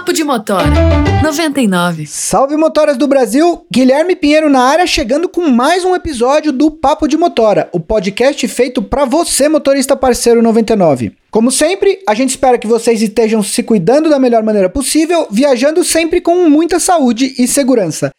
Papo 0.00 0.14
de 0.14 0.24
Motora 0.24 0.64
99. 1.22 2.06
Salve 2.06 2.56
motoras 2.56 2.96
do 2.96 3.06
Brasil, 3.06 3.66
Guilherme 3.70 4.16
Pinheiro 4.16 4.48
na 4.48 4.62
área 4.62 4.86
chegando 4.86 5.28
com 5.28 5.50
mais 5.50 5.84
um 5.84 5.94
episódio 5.94 6.52
do 6.52 6.70
Papo 6.70 7.06
de 7.06 7.18
Motora, 7.18 7.68
o 7.70 7.78
podcast 7.78 8.48
feito 8.48 8.80
para 8.80 9.04
você 9.04 9.46
motorista 9.46 9.94
parceiro 9.94 10.40
99. 10.40 11.12
Como 11.30 11.50
sempre, 11.50 11.98
a 12.08 12.14
gente 12.14 12.30
espera 12.30 12.56
que 12.56 12.66
vocês 12.66 13.02
estejam 13.02 13.42
se 13.42 13.62
cuidando 13.62 14.08
da 14.08 14.18
melhor 14.18 14.42
maneira 14.42 14.70
possível, 14.70 15.26
viajando 15.30 15.84
sempre 15.84 16.18
com 16.22 16.48
muita 16.48 16.80
saúde 16.80 17.34
e 17.38 17.46
segurança. 17.46 18.10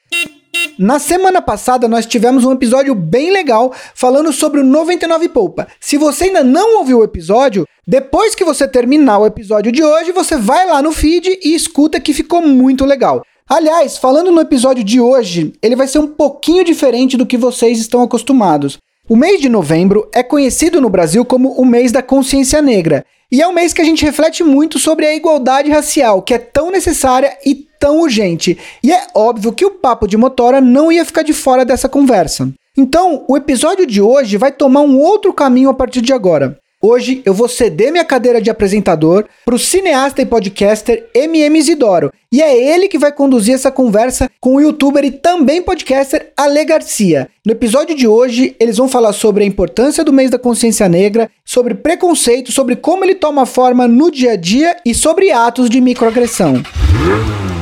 Na 0.78 1.00
semana 1.00 1.42
passada 1.42 1.88
nós 1.88 2.06
tivemos 2.06 2.46
um 2.46 2.52
episódio 2.52 2.96
bem 2.96 3.32
legal 3.32 3.74
falando 3.94 4.32
sobre 4.32 4.60
o 4.60 4.64
99 4.64 5.30
Poupa. 5.30 5.68
Se 5.80 5.98
você 5.98 6.26
ainda 6.26 6.44
não 6.44 6.80
ouviu 6.80 7.00
o 7.00 7.04
episódio, 7.04 7.68
depois 7.86 8.36
que 8.36 8.44
você 8.44 8.68
terminar 8.68 9.20
o 9.20 9.26
episódio 9.26 9.72
de 9.72 9.84
hoje, 9.84 10.12
você 10.12 10.38
vai 10.38 10.68
lá 10.68 10.82
no 10.82 10.92
feed 10.92 11.40
e 11.44 11.54
escuta 11.54 12.00
que 12.00 12.14
ficou 12.14 12.42
muito 12.42 12.86
legal. 12.86 13.24
Aliás, 13.48 13.98
falando 13.98 14.32
no 14.32 14.42
episódio 14.42 14.84
de 14.84 15.02
hoje, 15.02 15.54
ele 15.62 15.76
vai 15.76 15.88
ser 15.88 16.00
um 16.00 16.08
pouquinho 16.08 16.64
diferente 16.64 17.18
do 17.18 17.26
que 17.26 17.38
vocês 17.38 17.80
estão 17.80 18.02
acostumados. 18.02 18.78
O 19.10 19.16
mês 19.16 19.42
de 19.42 19.50
novembro 19.50 20.10
é 20.14 20.24
conhecido 20.24 20.80
no 20.80 20.90
Brasil 20.90 21.26
como 21.26 21.52
o 21.54 21.66
mês 21.66 21.92
da 21.92 22.02
consciência 22.02 22.62
negra. 22.62 23.06
E 23.30 23.42
é 23.42 23.48
um 23.48 23.54
mês 23.54 23.74
que 23.74 23.82
a 23.82 23.86
gente 23.86 24.06
reflete 24.06 24.44
muito 24.44 24.80
sobre 24.80 25.06
a 25.06 25.14
igualdade 25.14 25.70
racial, 25.70 26.22
que 26.22 26.34
é 26.34 26.38
tão 26.38 26.72
necessária 26.72 27.38
e 27.46 27.68
tão 27.82 28.00
urgente. 28.00 28.60
E 28.84 28.94
é 28.94 29.08
óbvio 29.16 29.52
que 29.52 29.66
o 29.66 29.72
Papo 29.72 30.08
de 30.08 30.16
Motora 30.16 30.62
não 30.62 30.92
ia 30.92 31.04
ficar 31.04 31.24
de 31.24 31.34
fora 31.34 31.66
dessa 31.66 31.90
conversa. 31.90 32.48
Então, 32.78 33.26
o 33.28 33.36
episódio 33.36 33.88
de 33.88 34.00
hoje 34.00 34.38
vai 34.38 34.52
tomar 34.52 34.82
um 34.82 35.00
outro 35.00 35.34
caminho 35.34 35.72
a 35.72 35.74
partir 35.74 36.00
de 36.00 36.14
agora. 36.14 36.60
Hoje 36.84 37.22
eu 37.26 37.34
vou 37.34 37.48
ceder 37.48 37.92
minha 37.92 38.06
cadeira 38.06 38.42
de 38.42 38.50
apresentador 38.50 39.26
para 39.46 39.54
o 39.54 39.60
cineasta 39.60 40.22
e 40.22 40.26
podcaster 40.26 41.08
MM 41.14 41.58
Isidoro. 41.58 42.12
E 42.32 42.42
é 42.42 42.58
ele 42.58 42.88
que 42.88 42.98
vai 42.98 43.12
conduzir 43.12 43.54
essa 43.54 43.72
conversa 43.72 44.30
com 44.40 44.56
o 44.56 44.62
youtuber 44.62 45.04
e 45.04 45.12
também 45.12 45.62
podcaster 45.62 46.32
Ale 46.36 46.66
Garcia. 46.66 47.30
No 47.46 47.52
episódio 47.52 47.96
de 47.96 48.08
hoje, 48.08 48.56
eles 48.60 48.78
vão 48.78 48.88
falar 48.88 49.14
sobre 49.14 49.44
a 49.44 49.48
importância 49.48 50.04
do 50.04 50.14
mês 50.14 50.32
da 50.32 50.40
consciência 50.40 50.88
negra, 50.88 51.30
sobre 51.46 51.76
preconceito, 51.76 52.52
sobre 52.52 52.76
como 52.76 53.04
ele 53.04 53.16
toma 53.16 53.46
forma 53.46 53.88
no 53.88 54.10
dia 54.10 54.32
a 54.32 54.36
dia 54.36 54.78
e 54.84 54.96
sobre 54.96 55.32
atos 55.32 55.70
de 55.70 55.82
microagressão. 55.82 56.64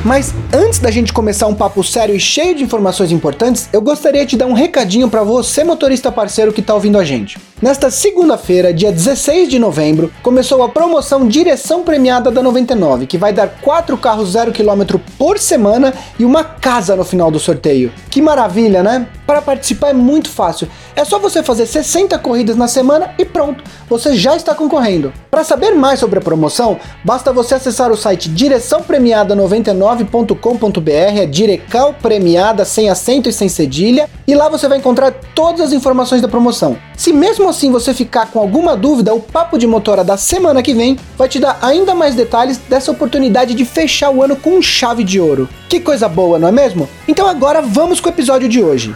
Mas 0.04 0.34
antes 0.54 0.80
da 0.80 0.90
gente 0.90 1.12
começar 1.12 1.48
um 1.48 1.54
papo 1.54 1.84
sério 1.84 2.16
e 2.16 2.20
cheio 2.20 2.56
de 2.56 2.64
informações 2.64 3.12
importantes, 3.12 3.68
eu 3.74 3.82
gostaria 3.82 4.26
de 4.26 4.38
dar 4.38 4.46
um 4.46 4.54
recadinho 4.54 5.10
para 5.10 5.24
você, 5.24 5.62
motorista 5.62 6.10
parceiro 6.10 6.54
que 6.54 6.62
está 6.62 6.74
ouvindo 6.74 6.98
a 6.98 7.04
gente. 7.04 7.38
Nesta 7.62 7.92
segunda-feira, 7.92 8.74
dia 8.74 8.90
16 8.90 9.50
de 9.50 9.60
novembro, 9.60 10.10
começou 10.24 10.64
a 10.64 10.70
promoção 10.70 11.28
Direção 11.28 11.84
Premiada 11.84 12.32
da 12.32 12.42
99, 12.42 13.06
que 13.06 13.18
vai 13.18 13.34
dar 13.34 13.50
4 13.62 13.98
carros 13.98 14.32
0 14.32 14.54
km 14.54 14.98
por 15.18 15.38
semana 15.38 15.94
e 16.18 16.24
uma 16.24 16.46
casa 16.46 16.96
no 16.96 17.04
final 17.04 17.30
do 17.30 17.38
sorteio. 17.38 17.92
Que 18.10 18.22
maravilha, 18.22 18.82
né? 18.82 19.06
Para 19.28 19.42
participar 19.42 19.90
é 19.90 19.94
muito 19.94 20.30
fácil. 20.30 20.70
É 20.96 21.04
só 21.04 21.20
você 21.20 21.44
fazer 21.44 21.66
60 21.66 22.18
corridas 22.20 22.56
na 22.56 22.70
semana 22.70 23.14
e 23.18 23.26
pronto, 23.26 23.62
você 23.90 24.16
já 24.16 24.38
está 24.38 24.56
concorrendo. 24.56 25.12
Para 25.30 25.44
saber 25.44 25.72
mais 25.72 26.00
sobre 26.00 26.20
a 26.20 26.22
promoção, 26.22 26.80
basta 27.04 27.34
você 27.34 27.56
acessar 27.56 27.92
o 27.92 27.98
site 27.98 28.30
direçãopremiada99.com.br, 29.96 30.92
é 30.92 31.26
Direcal 31.26 31.94
Premiada 31.94 32.66
sem 32.66 32.90
acento 32.90 33.30
e 33.30 33.34
sem 33.34 33.50
cedilha, 33.50 34.10
e 34.28 34.36
lá 34.36 34.50
você 34.50 34.68
vai 34.68 34.78
encontrar 34.78 35.12
todas 35.34 35.62
as 35.62 35.74
informações 35.74 36.22
da 36.22 36.28
promoção. 36.28 36.78
Se 36.96 37.14
mesmo 37.14 37.48
assim 37.50 37.72
você 37.72 37.94
ficar 37.94 38.28
com 38.28 38.40
alguma 38.40 38.76
dúvida, 38.76 39.14
o 39.14 39.20
Papo 39.20 39.58
de 39.58 39.68
Motora 39.68 40.04
da 40.04 40.18
semana 40.18 40.62
que 40.62 40.74
vem 40.74 40.98
vai 41.18 41.28
te 41.28 41.40
dar 41.40 41.58
ainda 41.62 41.96
mais 41.96 42.16
detalhes 42.16 42.58
dessa 42.58 42.92
oportunidade 42.92 43.54
de 43.54 43.66
fechar 43.66 44.12
o 44.12 44.24
ano 44.24 44.36
com 44.36 44.62
chave 44.62 45.04
de 45.04 45.20
ouro. 45.20 45.48
Que 45.68 45.80
coisa 45.80 46.08
boa, 46.08 46.38
não 46.38 46.48
é 46.48 46.52
mesmo? 46.52 46.90
Então 47.08 47.28
agora 47.28 47.62
vamos 47.62 48.00
com 48.00 48.10
o 48.10 48.12
episódio 48.12 48.50
de 48.50 48.62
hoje. 48.62 48.96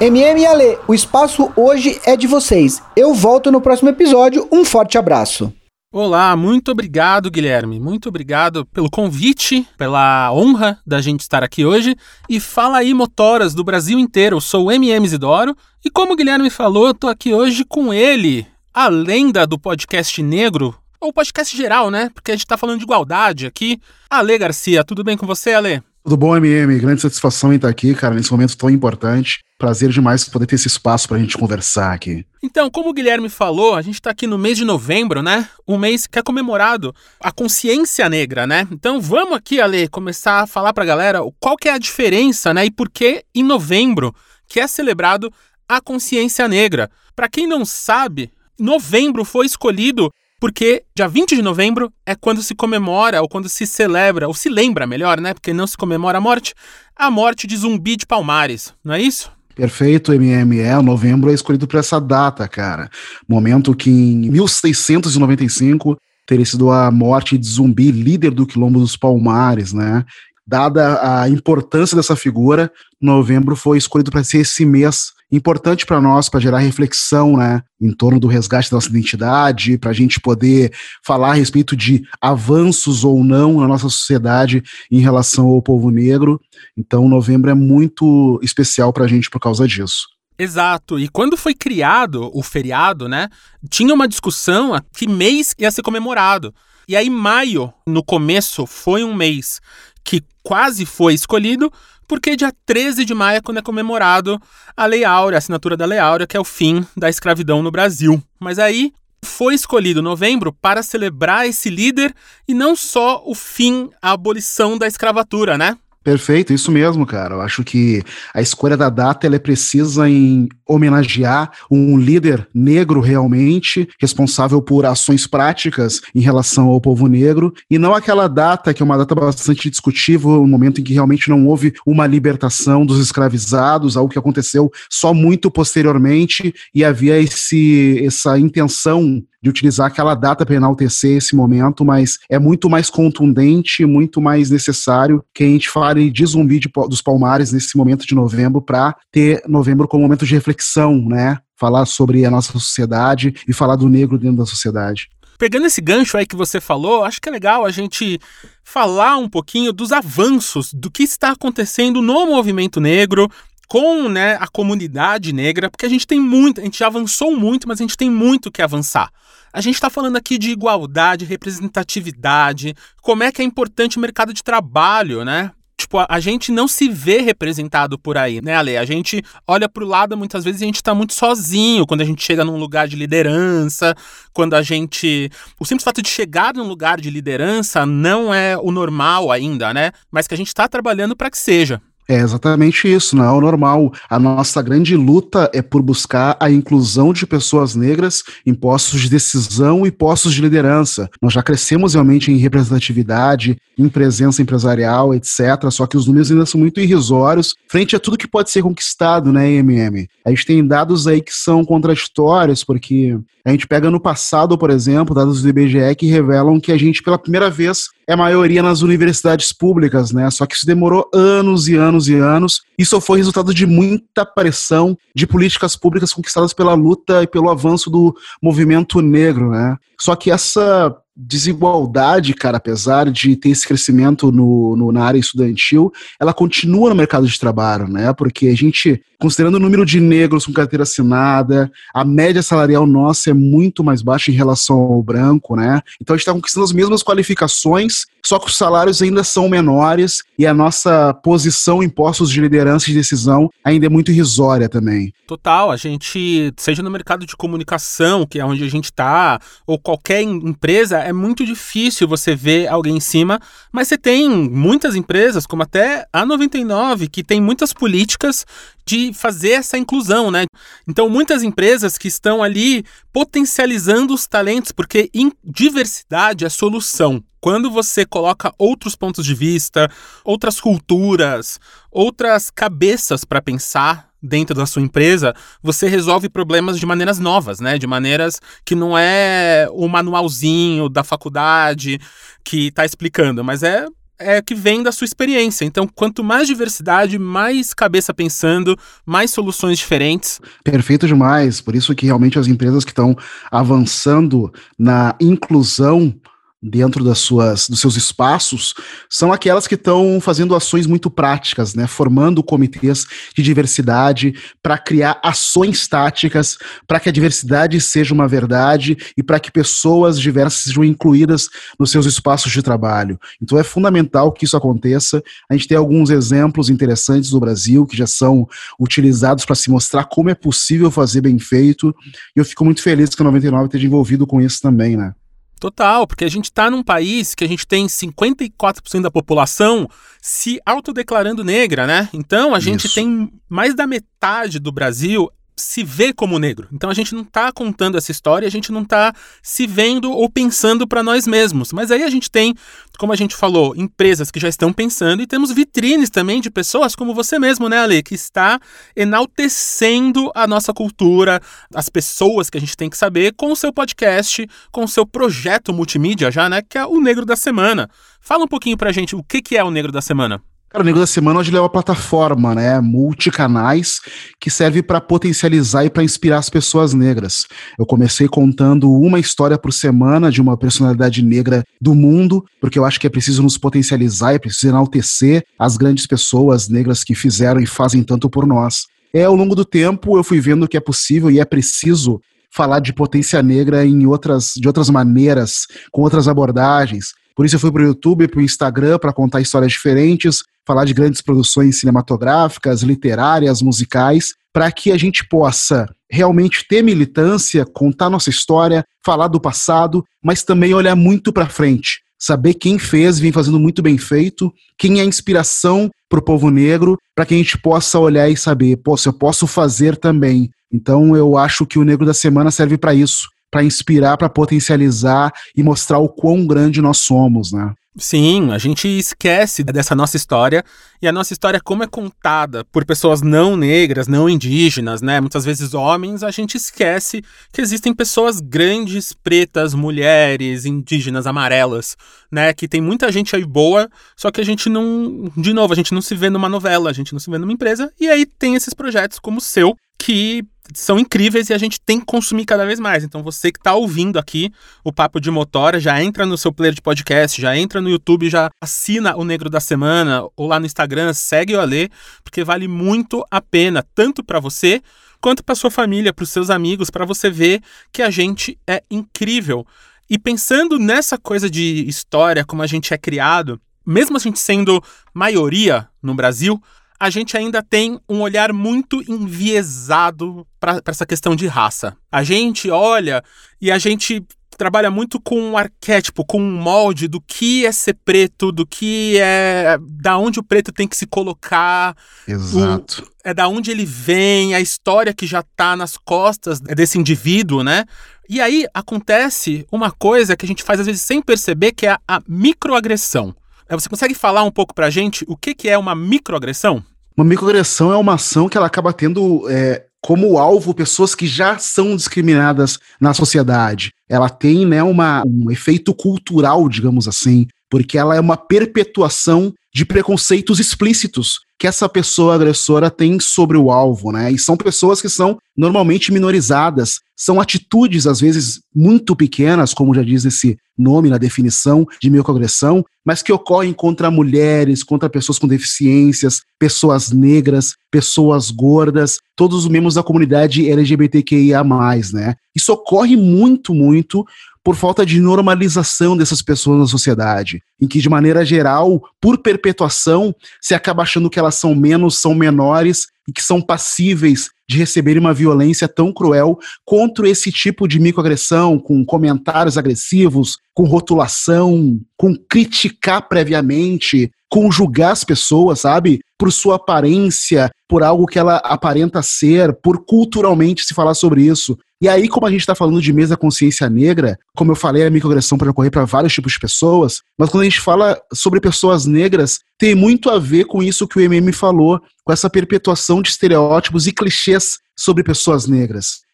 MM 0.00 0.44
Ale, 0.44 0.78
o 0.88 0.94
espaço 0.94 1.50
hoje 1.56 2.00
é 2.04 2.16
de 2.16 2.26
vocês. 2.26 2.82
Eu 2.96 3.14
volto 3.14 3.50
no 3.50 3.60
próximo 3.60 3.88
episódio. 3.88 4.46
Um 4.50 4.64
forte 4.64 4.98
abraço. 4.98 5.52
Olá, 5.96 6.36
muito 6.36 6.72
obrigado, 6.72 7.30
Guilherme. 7.30 7.78
Muito 7.78 8.08
obrigado 8.08 8.66
pelo 8.66 8.90
convite, 8.90 9.64
pela 9.78 10.32
honra 10.32 10.76
da 10.84 11.00
gente 11.00 11.20
estar 11.20 11.44
aqui 11.44 11.64
hoje. 11.64 11.94
E 12.28 12.40
fala 12.40 12.78
aí, 12.78 12.92
motoras 12.92 13.54
do 13.54 13.62
Brasil 13.62 13.96
inteiro. 13.96 14.34
Eu 14.34 14.40
sou 14.40 14.64
o 14.64 14.72
MM 14.72 15.06
Isidoro 15.06 15.56
e 15.84 15.88
como 15.88 16.14
o 16.14 16.16
Guilherme 16.16 16.50
falou, 16.50 16.88
eu 16.88 16.94
tô 16.94 17.06
aqui 17.06 17.32
hoje 17.32 17.64
com 17.64 17.94
ele, 17.94 18.44
a 18.74 18.88
lenda 18.88 19.46
do 19.46 19.56
podcast 19.56 20.20
negro, 20.20 20.76
ou 21.00 21.12
podcast 21.12 21.56
geral, 21.56 21.92
né? 21.92 22.10
Porque 22.12 22.32
a 22.32 22.34
gente 22.34 22.48
tá 22.48 22.56
falando 22.56 22.78
de 22.78 22.84
igualdade 22.84 23.46
aqui. 23.46 23.80
Ale 24.10 24.36
Garcia, 24.36 24.82
tudo 24.82 25.04
bem 25.04 25.16
com 25.16 25.28
você, 25.28 25.52
Ale? 25.52 25.80
Tudo 26.04 26.18
bom, 26.18 26.36
MM? 26.36 26.78
Grande 26.80 27.00
satisfação 27.00 27.50
em 27.50 27.56
estar 27.56 27.70
aqui, 27.70 27.94
cara, 27.94 28.14
nesse 28.14 28.30
momento 28.30 28.58
tão 28.58 28.68
importante. 28.68 29.38
Prazer 29.56 29.88
demais 29.88 30.28
poder 30.28 30.44
ter 30.44 30.56
esse 30.56 30.68
espaço 30.68 31.08
pra 31.08 31.18
gente 31.18 31.38
conversar 31.38 31.94
aqui. 31.94 32.26
Então, 32.42 32.70
como 32.70 32.90
o 32.90 32.92
Guilherme 32.92 33.30
falou, 33.30 33.74
a 33.74 33.80
gente 33.80 34.02
tá 34.02 34.10
aqui 34.10 34.26
no 34.26 34.36
mês 34.36 34.58
de 34.58 34.66
novembro, 34.66 35.22
né? 35.22 35.48
Um 35.66 35.78
mês 35.78 36.06
que 36.06 36.18
é 36.18 36.22
comemorado 36.22 36.94
a 37.18 37.32
consciência 37.32 38.06
negra, 38.06 38.46
né? 38.46 38.68
Então 38.70 39.00
vamos 39.00 39.34
aqui, 39.34 39.62
Ale, 39.62 39.88
começar 39.88 40.42
a 40.42 40.46
falar 40.46 40.74
pra 40.74 40.84
galera 40.84 41.20
qual 41.40 41.56
que 41.56 41.70
é 41.70 41.72
a 41.72 41.78
diferença, 41.78 42.52
né? 42.52 42.66
E 42.66 42.70
por 42.70 42.90
que 42.90 43.24
em 43.34 43.42
novembro 43.42 44.14
que 44.46 44.60
é 44.60 44.66
celebrado 44.66 45.32
a 45.66 45.80
consciência 45.80 46.46
negra. 46.46 46.90
Para 47.16 47.30
quem 47.30 47.46
não 47.46 47.64
sabe, 47.64 48.30
novembro 48.58 49.24
foi 49.24 49.46
escolhido 49.46 50.12
porque 50.44 50.84
dia 50.94 51.08
20 51.08 51.36
de 51.36 51.40
novembro 51.40 51.90
é 52.04 52.14
quando 52.14 52.42
se 52.42 52.54
comemora, 52.54 53.22
ou 53.22 53.26
quando 53.26 53.48
se 53.48 53.66
celebra, 53.66 54.28
ou 54.28 54.34
se 54.34 54.50
lembra 54.50 54.86
melhor, 54.86 55.18
né? 55.18 55.32
Porque 55.32 55.54
não 55.54 55.66
se 55.66 55.74
comemora 55.74 56.18
a 56.18 56.20
morte, 56.20 56.52
a 56.94 57.10
morte 57.10 57.46
de 57.46 57.56
Zumbi 57.56 57.96
de 57.96 58.04
Palmares, 58.04 58.74
não 58.84 58.92
é 58.92 59.00
isso? 59.00 59.32
Perfeito, 59.56 60.12
MME. 60.12 60.82
Novembro 60.82 61.30
é 61.30 61.32
escolhido 61.32 61.66
para 61.66 61.80
essa 61.80 61.98
data, 61.98 62.46
cara. 62.46 62.90
Momento 63.26 63.74
que 63.74 63.88
em 63.88 64.28
1695 64.28 65.96
teria 66.26 66.44
sido 66.44 66.70
a 66.70 66.90
morte 66.90 67.38
de 67.38 67.46
Zumbi, 67.46 67.90
líder 67.90 68.32
do 68.32 68.46
Quilombo 68.46 68.78
dos 68.78 68.98
Palmares, 68.98 69.72
né? 69.72 70.04
Dada 70.46 71.22
a 71.22 71.26
importância 71.26 71.96
dessa 71.96 72.14
figura, 72.14 72.70
novembro 73.00 73.56
foi 73.56 73.78
escolhido 73.78 74.10
para 74.10 74.22
ser 74.22 74.40
esse 74.40 74.66
mês 74.66 75.14
importante 75.30 75.84
para 75.84 76.00
nós, 76.00 76.28
para 76.28 76.40
gerar 76.40 76.58
reflexão, 76.58 77.36
né, 77.36 77.62
em 77.80 77.92
torno 77.92 78.20
do 78.20 78.26
resgate 78.26 78.70
da 78.70 78.76
nossa 78.76 78.88
identidade, 78.88 79.78
para 79.78 79.90
a 79.90 79.94
gente 79.94 80.20
poder 80.20 80.72
falar 81.04 81.30
a 81.30 81.34
respeito 81.34 81.76
de 81.76 82.02
avanços 82.20 83.04
ou 83.04 83.22
não 83.24 83.60
na 83.60 83.68
nossa 83.68 83.88
sociedade 83.88 84.62
em 84.90 85.00
relação 85.00 85.46
ao 85.48 85.62
povo 85.62 85.90
negro. 85.90 86.40
Então, 86.76 87.08
novembro 87.08 87.50
é 87.50 87.54
muito 87.54 88.38
especial 88.42 88.92
para 88.92 89.04
a 89.04 89.08
gente 89.08 89.28
por 89.30 89.40
causa 89.40 89.66
disso. 89.66 90.06
Exato. 90.38 90.98
E 90.98 91.08
quando 91.08 91.36
foi 91.36 91.54
criado 91.54 92.30
o 92.34 92.42
feriado, 92.42 93.08
né, 93.08 93.28
tinha 93.70 93.94
uma 93.94 94.08
discussão 94.08 94.74
a 94.74 94.80
que 94.80 95.06
mês 95.06 95.54
ia 95.58 95.70
ser 95.70 95.82
comemorado. 95.82 96.52
E 96.88 96.96
aí, 96.96 97.08
maio, 97.08 97.72
no 97.86 98.04
começo, 98.04 98.66
foi 98.66 99.04
um 99.04 99.14
mês 99.14 99.60
que 100.02 100.22
quase 100.42 100.84
foi 100.84 101.14
escolhido, 101.14 101.72
porque 102.06 102.36
dia 102.36 102.52
13 102.66 103.04
de 103.04 103.14
maio 103.14 103.38
é 103.38 103.40
quando 103.40 103.58
é 103.58 103.62
comemorado 103.62 104.40
a 104.76 104.86
Lei 104.86 105.04
Áurea, 105.04 105.36
a 105.36 105.38
assinatura 105.38 105.76
da 105.76 105.86
Lei 105.86 105.98
Áurea, 105.98 106.26
que 106.26 106.36
é 106.36 106.40
o 106.40 106.44
fim 106.44 106.86
da 106.96 107.08
escravidão 107.08 107.62
no 107.62 107.70
Brasil. 107.70 108.22
Mas 108.38 108.58
aí 108.58 108.92
foi 109.24 109.54
escolhido 109.54 110.02
novembro 110.02 110.52
para 110.52 110.82
celebrar 110.82 111.48
esse 111.48 111.70
líder 111.70 112.14
e 112.46 112.54
não 112.54 112.76
só 112.76 113.22
o 113.24 113.34
fim, 113.34 113.90
a 114.00 114.12
abolição 114.12 114.78
da 114.78 114.86
escravatura, 114.86 115.58
né? 115.58 115.76
Perfeito, 116.04 116.52
isso 116.52 116.70
mesmo, 116.70 117.06
cara. 117.06 117.36
Eu 117.36 117.40
acho 117.40 117.64
que 117.64 118.02
a 118.34 118.42
escolha 118.42 118.76
da 118.76 118.90
data 118.90 119.26
ela 119.26 119.36
é 119.36 119.38
precisa 119.38 120.06
em 120.06 120.50
homenagear 120.68 121.50
um 121.70 121.98
líder 121.98 122.46
negro 122.54 123.00
realmente, 123.00 123.88
responsável 123.98 124.60
por 124.60 124.84
ações 124.84 125.26
práticas 125.26 126.02
em 126.14 126.20
relação 126.20 126.66
ao 126.66 126.80
povo 126.80 127.06
negro, 127.06 127.54
e 127.70 127.78
não 127.78 127.94
aquela 127.94 128.28
data 128.28 128.74
que 128.74 128.82
é 128.82 128.84
uma 128.84 128.98
data 128.98 129.14
bastante 129.14 129.70
discutível, 129.70 130.42
um 130.42 130.46
momento 130.46 130.82
em 130.82 130.84
que 130.84 130.92
realmente 130.92 131.30
não 131.30 131.46
houve 131.46 131.72
uma 131.86 132.06
libertação 132.06 132.84
dos 132.84 133.00
escravizados, 133.00 133.96
algo 133.96 134.12
que 134.12 134.18
aconteceu 134.18 134.70
só 134.90 135.14
muito 135.14 135.50
posteriormente, 135.50 136.54
e 136.74 136.84
havia 136.84 137.18
esse, 137.18 138.04
essa 138.04 138.38
intenção 138.38 139.22
de 139.44 139.50
utilizar 139.50 139.88
aquela 139.88 140.14
data 140.14 140.46
para 140.46 140.54
enaltecer 140.54 141.18
esse 141.18 141.36
momento, 141.36 141.84
mas 141.84 142.18
é 142.30 142.38
muito 142.38 142.70
mais 142.70 142.88
contundente, 142.88 143.84
muito 143.84 144.18
mais 144.18 144.48
necessário 144.48 145.22
que 145.34 145.44
a 145.44 145.46
gente 145.46 145.68
fale 145.68 146.10
de 146.10 146.24
zumbi 146.24 146.58
de, 146.58 146.70
dos 146.88 147.02
palmares 147.02 147.52
nesse 147.52 147.76
momento 147.76 148.06
de 148.06 148.14
novembro 148.14 148.62
para 148.62 148.96
ter 149.12 149.42
novembro 149.46 149.86
como 149.86 150.02
momento 150.02 150.24
de 150.24 150.32
reflexão, 150.32 150.96
né? 151.06 151.36
Falar 151.60 151.84
sobre 151.84 152.24
a 152.24 152.30
nossa 152.30 152.52
sociedade 152.52 153.34
e 153.46 153.52
falar 153.52 153.76
do 153.76 153.86
negro 153.86 154.16
dentro 154.18 154.38
da 154.38 154.46
sociedade. 154.46 155.10
Pegando 155.38 155.66
esse 155.66 155.82
gancho 155.82 156.16
aí 156.16 156.24
que 156.24 156.36
você 156.36 156.58
falou, 156.58 157.04
acho 157.04 157.20
que 157.20 157.28
é 157.28 157.32
legal 157.32 157.66
a 157.66 157.70
gente 157.70 158.18
falar 158.62 159.18
um 159.18 159.28
pouquinho 159.28 159.74
dos 159.74 159.92
avanços 159.92 160.72
do 160.72 160.90
que 160.90 161.02
está 161.02 161.32
acontecendo 161.32 162.00
no 162.00 162.26
movimento 162.26 162.80
negro 162.80 163.30
com 163.68 164.08
né, 164.08 164.36
a 164.40 164.46
comunidade 164.46 165.32
negra, 165.32 165.70
porque 165.70 165.86
a 165.86 165.88
gente 165.88 166.06
tem 166.06 166.20
muito, 166.20 166.60
a 166.60 166.64
gente 166.64 166.78
já 166.78 166.86
avançou 166.86 167.36
muito, 167.36 167.66
mas 167.68 167.80
a 167.80 167.84
gente 167.84 167.96
tem 167.96 168.10
muito 168.10 168.50
que 168.50 168.62
avançar. 168.62 169.10
A 169.52 169.60
gente 169.60 169.76
está 169.76 169.88
falando 169.88 170.16
aqui 170.16 170.36
de 170.36 170.50
igualdade, 170.50 171.24
representatividade, 171.24 172.74
como 173.00 173.22
é 173.22 173.30
que 173.30 173.40
é 173.40 173.44
importante 173.44 173.98
o 173.98 174.00
mercado 174.00 174.34
de 174.34 174.42
trabalho, 174.42 175.24
né? 175.24 175.52
Tipo, 175.76 175.98
a, 176.08 176.20
gente 176.20 176.52
não 176.52 176.68
se 176.68 176.88
vê 176.88 177.18
representado 177.20 177.98
por 177.98 178.16
aí, 178.16 178.40
né, 178.40 178.54
Ale? 178.54 178.76
A 178.76 178.84
gente 178.84 179.22
olha 179.46 179.68
pro 179.68 179.84
lado 179.84 180.16
muitas 180.16 180.44
vezes 180.44 180.60
e 180.60 180.64
a 180.64 180.66
gente 180.66 180.82
tá 180.82 180.94
muito 180.94 181.12
sozinho 181.12 181.86
quando 181.86 182.00
a 182.00 182.04
gente 182.04 182.24
chega 182.24 182.44
num 182.44 182.56
lugar 182.56 182.86
de 182.86 182.96
liderança, 182.96 183.94
quando 184.32 184.54
a 184.54 184.62
gente. 184.62 185.30
O 185.58 185.64
simples 185.64 185.84
fato 185.84 186.00
de 186.00 186.08
chegar 186.08 186.54
num 186.54 186.66
lugar 186.66 187.00
de 187.00 187.10
liderança 187.10 187.84
não 187.84 188.32
é 188.32 188.56
o 188.56 188.70
normal 188.70 189.32
ainda, 189.32 189.74
né? 189.74 189.90
Mas 190.10 190.26
que 190.28 190.34
a 190.34 190.36
gente 190.36 190.54
tá 190.54 190.68
trabalhando 190.68 191.16
para 191.16 191.30
que 191.30 191.38
seja. 191.38 191.82
É 192.08 192.16
exatamente 192.16 192.86
isso, 192.86 193.16
não 193.16 193.24
é 193.24 193.30
o 193.32 193.40
normal. 193.40 193.92
A 194.10 194.18
nossa 194.18 194.60
grande 194.60 194.94
luta 194.94 195.50
é 195.54 195.62
por 195.62 195.80
buscar 195.80 196.36
a 196.38 196.50
inclusão 196.50 197.12
de 197.14 197.26
pessoas 197.26 197.74
negras 197.74 198.22
em 198.44 198.52
postos 198.52 199.00
de 199.00 199.08
decisão 199.08 199.86
e 199.86 199.90
postos 199.90 200.34
de 200.34 200.42
liderança. 200.42 201.08
Nós 201.22 201.32
já 201.32 201.42
crescemos 201.42 201.94
realmente 201.94 202.30
em 202.30 202.36
representatividade, 202.36 203.56
em 203.78 203.88
presença 203.88 204.42
empresarial, 204.42 205.14
etc. 205.14 205.70
Só 205.70 205.86
que 205.86 205.96
os 205.96 206.06
números 206.06 206.30
ainda 206.30 206.44
são 206.44 206.60
muito 206.60 206.78
irrisórios 206.78 207.54
frente 207.68 207.96
a 207.96 208.00
tudo 208.00 208.18
que 208.18 208.28
pode 208.28 208.50
ser 208.50 208.62
conquistado, 208.62 209.32
né, 209.32 209.50
MM? 209.50 210.06
A 210.26 210.30
gente 210.30 210.46
tem 210.46 210.66
dados 210.66 211.06
aí 211.06 211.22
que 211.22 211.32
são 211.32 211.64
contraditórios, 211.64 212.62
porque 212.62 213.18
a 213.44 213.50
gente 213.50 213.66
pega 213.66 213.90
no 213.90 214.00
passado, 214.00 214.56
por 214.56 214.70
exemplo, 214.70 215.14
dados 215.14 215.42
do 215.42 215.48
IBGE 215.48 215.94
que 215.96 216.06
revelam 216.06 216.60
que 216.60 216.72
a 216.72 216.78
gente, 216.78 217.02
pela 217.02 217.18
primeira 217.18 217.50
vez, 217.50 217.88
é 218.06 218.14
maioria 218.16 218.62
nas 218.62 218.82
universidades 218.82 219.52
públicas, 219.52 220.12
né? 220.12 220.30
Só 220.30 220.46
que 220.46 220.54
isso 220.54 220.66
demorou 220.66 221.08
anos 221.12 221.68
e 221.68 221.74
anos 221.74 222.08
e 222.08 222.14
anos. 222.14 222.62
Isso 222.78 223.00
foi 223.00 223.18
resultado 223.18 223.54
de 223.54 223.66
muita 223.66 224.24
pressão 224.26 224.96
de 225.14 225.26
políticas 225.26 225.76
públicas 225.76 226.12
conquistadas 226.12 226.52
pela 226.52 226.74
luta 226.74 227.22
e 227.22 227.26
pelo 227.26 227.50
avanço 227.50 227.90
do 227.90 228.14
movimento 228.42 229.00
negro, 229.00 229.50
né? 229.50 229.76
Só 229.98 230.14
que 230.14 230.30
essa 230.30 230.94
desigualdade, 231.16 232.34
cara, 232.34 232.56
apesar 232.56 233.10
de 233.10 233.36
ter 233.36 233.50
esse 233.50 233.66
crescimento 233.66 234.32
no, 234.32 234.74
no, 234.76 234.90
na 234.90 235.04
área 235.04 235.18
estudantil, 235.18 235.92
ela 236.18 236.34
continua 236.34 236.88
no 236.88 236.94
mercado 236.94 237.26
de 237.26 237.38
trabalho, 237.38 237.86
né? 237.86 238.12
Porque 238.12 238.48
a 238.48 238.56
gente, 238.56 239.00
considerando 239.20 239.54
o 239.54 239.60
número 239.60 239.86
de 239.86 240.00
negros 240.00 240.44
com 240.44 240.52
carteira 240.52 240.82
assinada, 240.82 241.70
a 241.94 242.04
média 242.04 242.42
salarial 242.42 242.84
nossa 242.86 243.30
é 243.30 243.34
muito 243.34 243.84
mais 243.84 244.02
baixa 244.02 244.32
em 244.32 244.34
relação 244.34 244.76
ao 244.76 245.02
branco, 245.02 245.54
né? 245.54 245.80
Então 246.00 246.14
a 246.14 246.16
gente 246.16 246.22
está 246.22 246.32
conquistando 246.32 246.64
as 246.64 246.72
mesmas 246.72 247.02
qualificações, 247.02 248.06
só 248.24 248.38
que 248.38 248.48
os 248.48 248.56
salários 248.56 249.00
ainda 249.00 249.22
são 249.22 249.48
menores 249.48 250.22
e 250.36 250.46
a 250.46 250.54
nossa 250.54 251.14
posição 251.14 251.82
em 251.82 251.88
postos 251.88 252.30
de 252.30 252.40
liderança 252.40 252.86
e 252.86 252.92
de 252.92 252.98
decisão 252.98 253.50
ainda 253.62 253.86
é 253.86 253.88
muito 253.88 254.10
irrisória 254.10 254.68
também. 254.68 255.12
Total, 255.26 255.70
a 255.70 255.76
gente, 255.76 256.52
seja 256.56 256.82
no 256.82 256.90
mercado 256.90 257.24
de 257.24 257.36
comunicação, 257.36 258.26
que 258.26 258.38
é 258.40 258.44
onde 258.44 258.64
a 258.64 258.68
gente 258.68 258.86
está, 258.86 259.40
ou 259.66 259.78
qualquer 259.78 260.22
empresa, 260.22 261.03
é 261.04 261.12
muito 261.12 261.44
difícil 261.44 262.08
você 262.08 262.34
ver 262.34 262.66
alguém 262.68 262.96
em 262.96 263.00
cima, 263.00 263.40
mas 263.70 263.88
você 263.88 263.98
tem 263.98 264.28
muitas 264.28 264.96
empresas, 264.96 265.46
como 265.46 265.62
até 265.62 266.06
a 266.12 266.24
99, 266.24 267.08
que 267.08 267.22
tem 267.22 267.40
muitas 267.40 267.72
políticas 267.72 268.46
de 268.86 269.12
fazer 269.14 269.52
essa 269.52 269.78
inclusão, 269.78 270.30
né? 270.30 270.44
Então, 270.88 271.08
muitas 271.08 271.42
empresas 271.42 271.96
que 271.96 272.08
estão 272.08 272.42
ali 272.42 272.84
potencializando 273.12 274.14
os 274.14 274.26
talentos, 274.26 274.72
porque 274.72 275.10
diversidade 275.44 276.44
é 276.44 276.48
solução. 276.48 277.22
Quando 277.40 277.70
você 277.70 278.06
coloca 278.06 278.54
outros 278.58 278.96
pontos 278.96 279.24
de 279.24 279.34
vista, 279.34 279.90
outras 280.24 280.58
culturas, 280.58 281.60
outras 281.90 282.50
cabeças 282.50 283.24
para 283.24 283.42
pensar 283.42 284.08
dentro 284.24 284.54
da 284.54 284.64
sua 284.64 284.80
empresa, 284.80 285.34
você 285.62 285.86
resolve 285.86 286.28
problemas 286.28 286.80
de 286.80 286.86
maneiras 286.86 287.18
novas, 287.18 287.60
né? 287.60 287.76
De 287.78 287.86
maneiras 287.86 288.40
que 288.64 288.74
não 288.74 288.96
é 288.96 289.68
o 289.70 289.86
manualzinho 289.86 290.88
da 290.88 291.04
faculdade 291.04 292.00
que 292.42 292.68
está 292.68 292.84
explicando, 292.84 293.44
mas 293.44 293.62
é 293.62 293.86
é 294.16 294.40
que 294.40 294.54
vem 294.54 294.82
da 294.82 294.92
sua 294.92 295.04
experiência. 295.04 295.64
Então, 295.64 295.88
quanto 295.92 296.22
mais 296.22 296.46
diversidade, 296.46 297.18
mais 297.18 297.74
cabeça 297.74 298.14
pensando, 298.14 298.78
mais 299.04 299.32
soluções 299.32 299.78
diferentes. 299.78 300.40
Perfeito 300.62 301.06
demais. 301.06 301.60
Por 301.60 301.74
isso 301.74 301.94
que 301.94 302.06
realmente 302.06 302.38
as 302.38 302.46
empresas 302.46 302.84
que 302.84 302.92
estão 302.92 303.16
avançando 303.50 304.52
na 304.78 305.16
inclusão 305.20 306.14
dentro 306.64 307.04
das 307.04 307.18
suas, 307.18 307.68
dos 307.68 307.78
seus 307.78 307.94
espaços 307.94 308.74
são 309.10 309.32
aquelas 309.32 309.66
que 309.66 309.74
estão 309.74 310.18
fazendo 310.18 310.54
ações 310.54 310.86
muito 310.86 311.10
práticas, 311.10 311.74
né? 311.74 311.86
formando 311.86 312.42
comitês 312.42 313.06
de 313.34 313.42
diversidade 313.42 314.34
para 314.62 314.78
criar 314.78 315.20
ações 315.22 315.86
táticas 315.86 316.56
para 316.86 316.98
que 316.98 317.10
a 317.10 317.12
diversidade 317.12 317.78
seja 317.80 318.14
uma 318.14 318.26
verdade 318.26 318.96
e 319.16 319.22
para 319.22 319.38
que 319.38 319.52
pessoas 319.52 320.18
diversas 320.18 320.64
sejam 320.64 320.82
incluídas 320.82 321.50
nos 321.78 321.90
seus 321.90 322.06
espaços 322.06 322.50
de 322.50 322.62
trabalho. 322.62 323.20
Então 323.42 323.58
é 323.58 323.62
fundamental 323.62 324.32
que 324.32 324.46
isso 324.46 324.56
aconteça. 324.56 325.22
A 325.50 325.54
gente 325.54 325.68
tem 325.68 325.76
alguns 325.76 326.08
exemplos 326.08 326.70
interessantes 326.70 327.30
do 327.30 327.40
Brasil 327.40 327.86
que 327.86 327.96
já 327.96 328.06
são 328.06 328.48
utilizados 328.80 329.44
para 329.44 329.54
se 329.54 329.70
mostrar 329.70 330.04
como 330.04 330.30
é 330.30 330.34
possível 330.34 330.90
fazer 330.90 331.20
bem 331.20 331.38
feito 331.38 331.94
e 332.34 332.40
eu 332.40 332.44
fico 332.44 332.64
muito 332.64 332.82
feliz 332.82 333.14
que 333.14 333.20
a 333.20 333.24
99 333.24 333.66
esteja 333.66 333.86
envolvido 333.86 334.26
com 334.26 334.40
isso 334.40 334.62
também, 334.62 334.96
né? 334.96 335.12
Total, 335.60 336.06
porque 336.06 336.24
a 336.24 336.28
gente 336.28 336.46
está 336.46 336.70
num 336.70 336.82
país 336.82 337.34
que 337.34 337.44
a 337.44 337.48
gente 337.48 337.66
tem 337.66 337.86
54% 337.86 339.00
da 339.00 339.10
população 339.10 339.88
se 340.20 340.60
autodeclarando 340.66 341.44
negra, 341.44 341.86
né? 341.86 342.08
Então 342.12 342.54
a 342.54 342.60
gente 342.60 342.86
Isso. 342.86 342.94
tem 342.94 343.32
mais 343.48 343.74
da 343.74 343.86
metade 343.86 344.58
do 344.58 344.72
Brasil 344.72 345.30
se 345.56 345.84
vê 345.84 346.12
como 346.12 346.38
negro. 346.38 346.68
Então 346.72 346.90
a 346.90 346.94
gente 346.94 347.14
não 347.14 347.22
está 347.22 347.52
contando 347.52 347.96
essa 347.96 348.10
história, 348.10 348.46
a 348.46 348.50
gente 348.50 348.72
não 348.72 348.82
está 348.82 349.14
se 349.42 349.66
vendo 349.66 350.10
ou 350.10 350.28
pensando 350.28 350.86
para 350.86 351.02
nós 351.02 351.26
mesmos. 351.26 351.72
Mas 351.72 351.90
aí 351.90 352.02
a 352.02 352.10
gente 352.10 352.30
tem, 352.30 352.54
como 352.98 353.12
a 353.12 353.16
gente 353.16 353.36
falou, 353.36 353.74
empresas 353.76 354.30
que 354.30 354.40
já 354.40 354.48
estão 354.48 354.72
pensando 354.72 355.22
e 355.22 355.26
temos 355.26 355.52
vitrines 355.52 356.10
também 356.10 356.40
de 356.40 356.50
pessoas 356.50 356.96
como 356.96 357.14
você 357.14 357.38
mesmo, 357.38 357.68
né, 357.68 357.78
Ale, 357.78 358.02
que 358.02 358.14
está 358.14 358.58
enaltecendo 358.96 360.30
a 360.34 360.46
nossa 360.46 360.72
cultura, 360.72 361.40
as 361.74 361.88
pessoas 361.88 362.50
que 362.50 362.58
a 362.58 362.60
gente 362.60 362.76
tem 362.76 362.90
que 362.90 362.96
saber 362.96 363.34
com 363.34 363.52
o 363.52 363.56
seu 363.56 363.72
podcast, 363.72 364.46
com 364.72 364.84
o 364.84 364.88
seu 364.88 365.06
projeto 365.06 365.72
multimídia 365.72 366.30
já, 366.30 366.48
né, 366.48 366.62
que 366.62 366.78
é 366.78 366.84
o 366.84 367.00
Negro 367.00 367.24
da 367.24 367.36
Semana. 367.36 367.88
Fala 368.20 368.44
um 368.44 368.48
pouquinho 368.48 368.76
pra 368.76 368.90
gente 368.90 369.14
o 369.14 369.22
que 369.22 369.42
que 369.42 369.56
é 369.56 369.62
o 369.62 369.70
Negro 369.70 369.92
da 369.92 370.00
Semana. 370.00 370.42
Cara, 370.74 370.82
o 370.82 370.86
Nego 370.86 370.98
da 370.98 371.06
Semana 371.06 371.38
hoje 371.38 371.54
é 371.56 371.60
uma 371.60 371.68
plataforma, 371.68 372.52
né, 372.52 372.80
multicanais, 372.80 374.00
que 374.40 374.50
serve 374.50 374.82
para 374.82 375.00
potencializar 375.00 375.84
e 375.84 375.88
para 375.88 376.02
inspirar 376.02 376.38
as 376.38 376.50
pessoas 376.50 376.92
negras. 376.92 377.46
Eu 377.78 377.86
comecei 377.86 378.26
contando 378.26 378.90
uma 378.90 379.20
história 379.20 379.56
por 379.56 379.72
semana 379.72 380.32
de 380.32 380.42
uma 380.42 380.56
personalidade 380.56 381.22
negra 381.22 381.62
do 381.80 381.94
mundo, 381.94 382.44
porque 382.60 382.76
eu 382.76 382.84
acho 382.84 382.98
que 382.98 383.06
é 383.06 383.10
preciso 383.10 383.40
nos 383.40 383.56
potencializar, 383.56 384.34
é 384.34 384.38
preciso 384.40 384.66
enaltecer 384.66 385.44
as 385.56 385.76
grandes 385.76 386.08
pessoas 386.08 386.68
negras 386.68 387.04
que 387.04 387.14
fizeram 387.14 387.60
e 387.60 387.66
fazem 387.66 388.02
tanto 388.02 388.28
por 388.28 388.44
nós. 388.44 388.88
É, 389.14 389.22
ao 389.22 389.36
longo 389.36 389.54
do 389.54 389.64
tempo, 389.64 390.18
eu 390.18 390.24
fui 390.24 390.40
vendo 390.40 390.66
que 390.66 390.76
é 390.76 390.80
possível 390.80 391.30
e 391.30 391.38
é 391.38 391.44
preciso 391.44 392.20
falar 392.50 392.80
de 392.80 392.92
potência 392.92 393.40
negra 393.44 393.86
em 393.86 394.06
outras, 394.06 394.54
de 394.56 394.66
outras 394.66 394.90
maneiras, 394.90 395.68
com 395.92 396.02
outras 396.02 396.26
abordagens. 396.26 397.12
Por 397.34 397.44
isso 397.44 397.56
eu 397.56 397.60
fui 397.60 397.72
para 397.72 397.82
o 397.82 397.86
YouTube, 397.86 398.28
para 398.28 398.40
o 398.40 398.42
Instagram, 398.42 398.98
para 398.98 399.12
contar 399.12 399.40
histórias 399.40 399.72
diferentes, 399.72 400.42
falar 400.66 400.84
de 400.84 400.94
grandes 400.94 401.20
produções 401.20 401.80
cinematográficas, 401.80 402.82
literárias, 402.82 403.60
musicais, 403.60 404.34
para 404.52 404.70
que 404.70 404.92
a 404.92 404.96
gente 404.96 405.26
possa 405.28 405.86
realmente 406.10 406.64
ter 406.68 406.82
militância, 406.82 407.64
contar 407.64 408.08
nossa 408.08 408.30
história, 408.30 408.84
falar 409.04 409.28
do 409.28 409.40
passado, 409.40 410.04
mas 410.22 410.44
também 410.44 410.72
olhar 410.72 410.94
muito 410.94 411.32
para 411.32 411.48
frente, 411.48 412.02
saber 412.16 412.54
quem 412.54 412.78
fez, 412.78 413.18
vem 413.18 413.32
fazendo 413.32 413.58
muito 413.58 413.82
bem 413.82 413.98
feito, 413.98 414.52
quem 414.78 415.00
é 415.00 415.04
inspiração 415.04 415.90
para 416.08 416.20
o 416.20 416.24
povo 416.24 416.50
negro, 416.50 416.96
para 417.14 417.26
que 417.26 417.34
a 417.34 417.36
gente 417.36 417.58
possa 417.58 417.98
olhar 417.98 418.28
e 418.28 418.36
saber, 418.36 418.76
poxa, 418.76 419.08
eu 419.08 419.12
posso 419.12 419.46
fazer 419.46 419.96
também. 419.96 420.48
Então 420.72 421.16
eu 421.16 421.36
acho 421.36 421.66
que 421.66 421.78
o 421.78 421.84
Negro 421.84 422.06
da 422.06 422.14
Semana 422.14 422.50
serve 422.50 422.78
para 422.78 422.94
isso, 422.94 423.28
para 423.54 423.62
inspirar, 423.62 424.16
para 424.16 424.28
potencializar 424.28 425.32
e 425.56 425.62
mostrar 425.62 425.98
o 425.98 426.08
quão 426.08 426.44
grande 426.44 426.82
nós 426.82 426.98
somos, 426.98 427.52
né? 427.52 427.72
Sim, 427.96 428.50
a 428.50 428.58
gente 428.58 428.88
esquece 428.88 429.62
dessa 429.62 429.94
nossa 429.94 430.16
história 430.16 430.64
e 431.00 431.06
a 431.06 431.12
nossa 431.12 431.32
história, 431.32 431.60
como 431.60 431.84
é 431.84 431.86
contada 431.86 432.64
por 432.64 432.84
pessoas 432.84 433.22
não 433.22 433.56
negras, 433.56 434.08
não 434.08 434.28
indígenas, 434.28 435.00
né? 435.00 435.20
Muitas 435.20 435.44
vezes 435.44 435.72
homens, 435.72 436.24
a 436.24 436.32
gente 436.32 436.56
esquece 436.56 437.22
que 437.52 437.60
existem 437.60 437.94
pessoas 437.94 438.40
grandes, 438.40 439.12
pretas, 439.12 439.72
mulheres, 439.72 440.64
indígenas, 440.64 441.24
amarelas, 441.24 441.96
né? 442.32 442.52
Que 442.52 442.66
tem 442.66 442.80
muita 442.80 443.12
gente 443.12 443.36
aí 443.36 443.44
boa, 443.44 443.88
só 444.16 444.32
que 444.32 444.40
a 444.40 444.44
gente 444.44 444.68
não. 444.68 445.30
De 445.36 445.54
novo, 445.54 445.72
a 445.72 445.76
gente 445.76 445.94
não 445.94 446.02
se 446.02 446.16
vê 446.16 446.28
numa 446.28 446.48
novela, 446.48 446.90
a 446.90 446.92
gente 446.92 447.12
não 447.12 447.20
se 447.20 447.30
vê 447.30 447.38
numa 447.38 447.52
empresa, 447.52 447.92
e 448.00 448.08
aí 448.08 448.26
tem 448.26 448.56
esses 448.56 448.74
projetos 448.74 449.20
como 449.20 449.38
o 449.38 449.40
seu 449.40 449.76
que 449.96 450.44
são 450.72 450.98
incríveis 450.98 451.50
e 451.50 451.54
a 451.54 451.58
gente 451.58 451.80
tem 451.80 452.00
que 452.00 452.06
consumir 452.06 452.44
cada 452.44 452.64
vez 452.64 452.80
mais. 452.80 453.04
Então 453.04 453.22
você 453.22 453.52
que 453.52 453.58
está 453.58 453.74
ouvindo 453.74 454.18
aqui 454.18 454.50
o 454.82 454.92
Papo 454.92 455.20
de 455.20 455.30
Motora, 455.30 455.78
já 455.78 456.02
entra 456.02 456.24
no 456.24 456.38
seu 456.38 456.52
player 456.52 456.74
de 456.74 456.80
podcast, 456.80 457.40
já 457.40 457.56
entra 457.56 457.80
no 457.80 457.90
YouTube, 457.90 458.30
já 458.30 458.48
assina 458.60 459.16
o 459.16 459.24
Negro 459.24 459.50
da 459.50 459.60
Semana 459.60 460.24
ou 460.36 460.46
lá 460.46 460.58
no 460.58 460.66
Instagram, 460.66 461.12
segue 461.12 461.54
o 461.54 461.60
Alê, 461.60 461.90
porque 462.22 462.42
vale 462.42 462.66
muito 462.66 463.24
a 463.30 463.40
pena, 463.40 463.84
tanto 463.94 464.24
para 464.24 464.40
você 464.40 464.80
quanto 465.20 465.44
para 465.44 465.54
sua 465.54 465.70
família, 465.70 466.12
para 466.12 466.22
os 466.22 466.30
seus 466.30 466.50
amigos, 466.50 466.90
para 466.90 467.04
você 467.04 467.30
ver 467.30 467.62
que 467.92 468.02
a 468.02 468.10
gente 468.10 468.58
é 468.66 468.82
incrível. 468.90 469.66
E 470.08 470.18
pensando 470.18 470.78
nessa 470.78 471.16
coisa 471.16 471.48
de 471.48 471.86
história, 471.88 472.44
como 472.44 472.62
a 472.62 472.66
gente 472.66 472.92
é 472.92 472.98
criado, 472.98 473.60
mesmo 473.86 474.16
a 474.16 474.20
gente 474.20 474.38
sendo 474.38 474.82
maioria 475.12 475.88
no 476.02 476.14
Brasil, 476.14 476.62
a 476.98 477.10
gente 477.10 477.36
ainda 477.36 477.62
tem 477.62 477.98
um 478.08 478.20
olhar 478.20 478.52
muito 478.52 479.02
enviesado 479.10 480.46
para 480.60 480.80
essa 480.86 481.04
questão 481.04 481.34
de 481.34 481.46
raça. 481.46 481.96
A 482.10 482.22
gente 482.22 482.70
olha 482.70 483.22
e 483.60 483.70
a 483.70 483.78
gente 483.78 484.24
trabalha 484.56 484.90
muito 484.90 485.20
com 485.20 485.40
um 485.40 485.58
arquétipo, 485.58 486.24
com 486.24 486.40
um 486.40 486.52
molde 486.52 487.08
do 487.08 487.20
que 487.20 487.66
é 487.66 487.72
ser 487.72 487.96
preto, 488.04 488.52
do 488.52 488.64
que 488.64 489.18
é 489.18 489.76
da 489.80 490.16
onde 490.16 490.38
o 490.38 490.44
preto 490.44 490.72
tem 490.72 490.86
que 490.86 490.96
se 490.96 491.06
colocar. 491.06 491.96
Exato. 492.26 493.02
O, 493.02 493.28
é 493.28 493.34
da 493.34 493.48
onde 493.48 493.70
ele 493.70 493.84
vem, 493.84 494.54
a 494.54 494.60
história 494.60 495.12
que 495.12 495.26
já 495.26 495.40
está 495.40 495.76
nas 495.76 495.96
costas 495.96 496.60
desse 496.60 496.98
indivíduo, 496.98 497.62
né? 497.62 497.84
E 498.28 498.40
aí 498.40 498.66
acontece 498.72 499.66
uma 499.70 499.90
coisa 499.90 500.36
que 500.36 500.46
a 500.46 500.48
gente 500.48 500.62
faz 500.62 500.80
às 500.80 500.86
vezes 500.86 501.02
sem 501.02 501.20
perceber, 501.20 501.72
que 501.72 501.86
é 501.86 501.90
a, 501.90 502.00
a 502.08 502.22
microagressão. 502.26 503.34
É, 503.68 503.74
você 503.74 503.88
consegue 503.88 504.14
falar 504.14 504.42
um 504.42 504.50
pouco 504.50 504.74
pra 504.74 504.90
gente 504.90 505.24
o 505.28 505.36
que, 505.36 505.54
que 505.54 505.68
é 505.68 505.78
uma 505.78 505.94
microagressão? 505.94 506.82
Uma 507.16 507.24
microagressão 507.24 507.92
é 507.92 507.96
uma 507.96 508.14
ação 508.14 508.48
que 508.48 508.56
ela 508.56 508.66
acaba 508.66 508.92
tendo 508.92 509.48
é, 509.48 509.84
como 510.02 510.36
alvo 510.36 510.74
pessoas 510.74 511.14
que 511.14 511.26
já 511.26 511.56
são 511.58 511.96
discriminadas 511.96 512.78
na 513.00 513.14
sociedade. 513.14 513.90
Ela 514.08 514.28
tem 514.28 514.66
né, 514.66 514.82
uma, 514.82 515.22
um 515.26 515.50
efeito 515.50 515.94
cultural, 515.94 516.68
digamos 516.68 517.08
assim, 517.08 517.46
porque 517.70 517.96
ela 517.96 518.14
é 518.14 518.20
uma 518.20 518.36
perpetuação 518.36 519.52
de 519.74 519.84
preconceitos 519.84 520.60
explícitos 520.60 521.40
que 521.58 521.66
essa 521.66 521.88
pessoa 521.88 522.34
agressora 522.34 522.90
tem 522.90 523.18
sobre 523.18 523.56
o 523.56 523.70
alvo, 523.70 524.12
né? 524.12 524.30
E 524.30 524.38
são 524.38 524.56
pessoas 524.56 525.00
que 525.00 525.08
são 525.08 525.38
normalmente 525.56 526.12
minorizadas, 526.12 527.00
são 527.16 527.40
atitudes 527.40 528.06
às 528.06 528.20
vezes 528.20 528.60
muito 528.74 529.16
pequenas, 529.16 529.72
como 529.72 529.94
já 529.94 530.02
diz 530.02 530.24
esse 530.24 530.56
nome 530.76 531.08
na 531.08 531.18
definição 531.18 531.86
de 532.00 532.10
microagressão, 532.10 532.84
mas 533.04 533.22
que 533.22 533.32
ocorrem 533.32 533.72
contra 533.72 534.10
mulheres, 534.10 534.82
contra 534.82 535.08
pessoas 535.08 535.38
com 535.38 535.46
deficiências, 535.46 536.40
pessoas 536.58 537.10
negras, 537.10 537.74
pessoas 537.90 538.50
gordas, 538.50 539.18
todos 539.36 539.64
os 539.64 539.68
membros 539.68 539.94
da 539.94 540.02
comunidade 540.02 540.68
LGBTQIA+, 540.68 541.64
né? 542.12 542.34
Isso 542.54 542.72
ocorre 542.72 543.16
muito, 543.16 543.74
muito 543.74 544.24
por 544.64 544.74
falta 544.74 545.04
de 545.04 545.20
normalização 545.20 546.16
dessas 546.16 546.40
pessoas 546.40 546.78
na 546.80 546.86
sociedade, 546.86 547.62
em 547.78 547.86
que, 547.86 548.00
de 548.00 548.08
maneira 548.08 548.44
geral, 548.46 549.02
por 549.20 549.36
perpetuação, 549.38 550.34
se 550.58 550.74
acaba 550.74 551.02
achando 551.02 551.28
que 551.28 551.38
elas 551.38 551.56
são 551.56 551.74
menos, 551.74 552.18
são 552.18 552.34
menores 552.34 553.08
e 553.28 553.32
que 553.32 553.42
são 553.42 553.60
passíveis 553.60 554.48
de 554.66 554.78
receberem 554.78 555.20
uma 555.20 555.34
violência 555.34 555.86
tão 555.86 556.10
cruel 556.10 556.58
contra 556.84 557.28
esse 557.28 557.52
tipo 557.52 557.86
de 557.86 558.00
microagressão, 558.00 558.78
com 558.78 559.04
comentários 559.04 559.76
agressivos, 559.76 560.56
com 560.72 560.84
rotulação, 560.84 562.00
com 562.16 562.34
criticar 562.48 563.28
previamente, 563.28 564.30
com 564.50 564.70
julgar 564.72 565.12
as 565.12 565.24
pessoas, 565.24 565.80
sabe? 565.80 566.20
Por 566.38 566.50
sua 566.50 566.76
aparência, 566.76 567.70
por 567.88 568.02
algo 568.02 568.26
que 568.26 568.38
ela 568.38 568.56
aparenta 568.58 569.20
ser, 569.22 569.74
por 569.82 570.04
culturalmente 570.06 570.84
se 570.84 570.94
falar 570.94 571.14
sobre 571.14 571.42
isso. 571.42 571.76
E 572.04 572.08
aí, 572.08 572.28
como 572.28 572.46
a 572.46 572.50
gente 572.50 572.60
está 572.60 572.74
falando 572.74 573.00
de 573.00 573.14
mesa 573.14 573.34
consciência 573.34 573.88
negra, 573.88 574.38
como 574.54 574.70
eu 574.70 574.76
falei, 574.76 575.06
a 575.06 575.10
microagressão 575.10 575.56
pode 575.56 575.70
ocorrer 575.70 575.90
para 575.90 576.04
vários 576.04 576.34
tipos 576.34 576.52
de 576.52 576.58
pessoas, 576.58 577.22
mas 577.38 577.48
quando 577.48 577.62
a 577.62 577.64
gente 577.64 577.80
fala 577.80 578.20
sobre 578.30 578.60
pessoas 578.60 579.06
negras, 579.06 579.60
tem 579.78 579.94
muito 579.94 580.28
a 580.28 580.38
ver 580.38 580.66
com 580.66 580.82
isso 580.82 581.08
que 581.08 581.16
o 581.16 581.20
MM 581.22 581.50
falou, 581.50 581.98
com 582.22 582.30
essa 582.30 582.50
perpetuação 582.50 583.22
de 583.22 583.30
estereótipos 583.30 584.06
e 584.06 584.12
clichês 584.12 584.80
sobre 584.94 585.24
pessoas 585.24 585.66
negras 585.66 586.24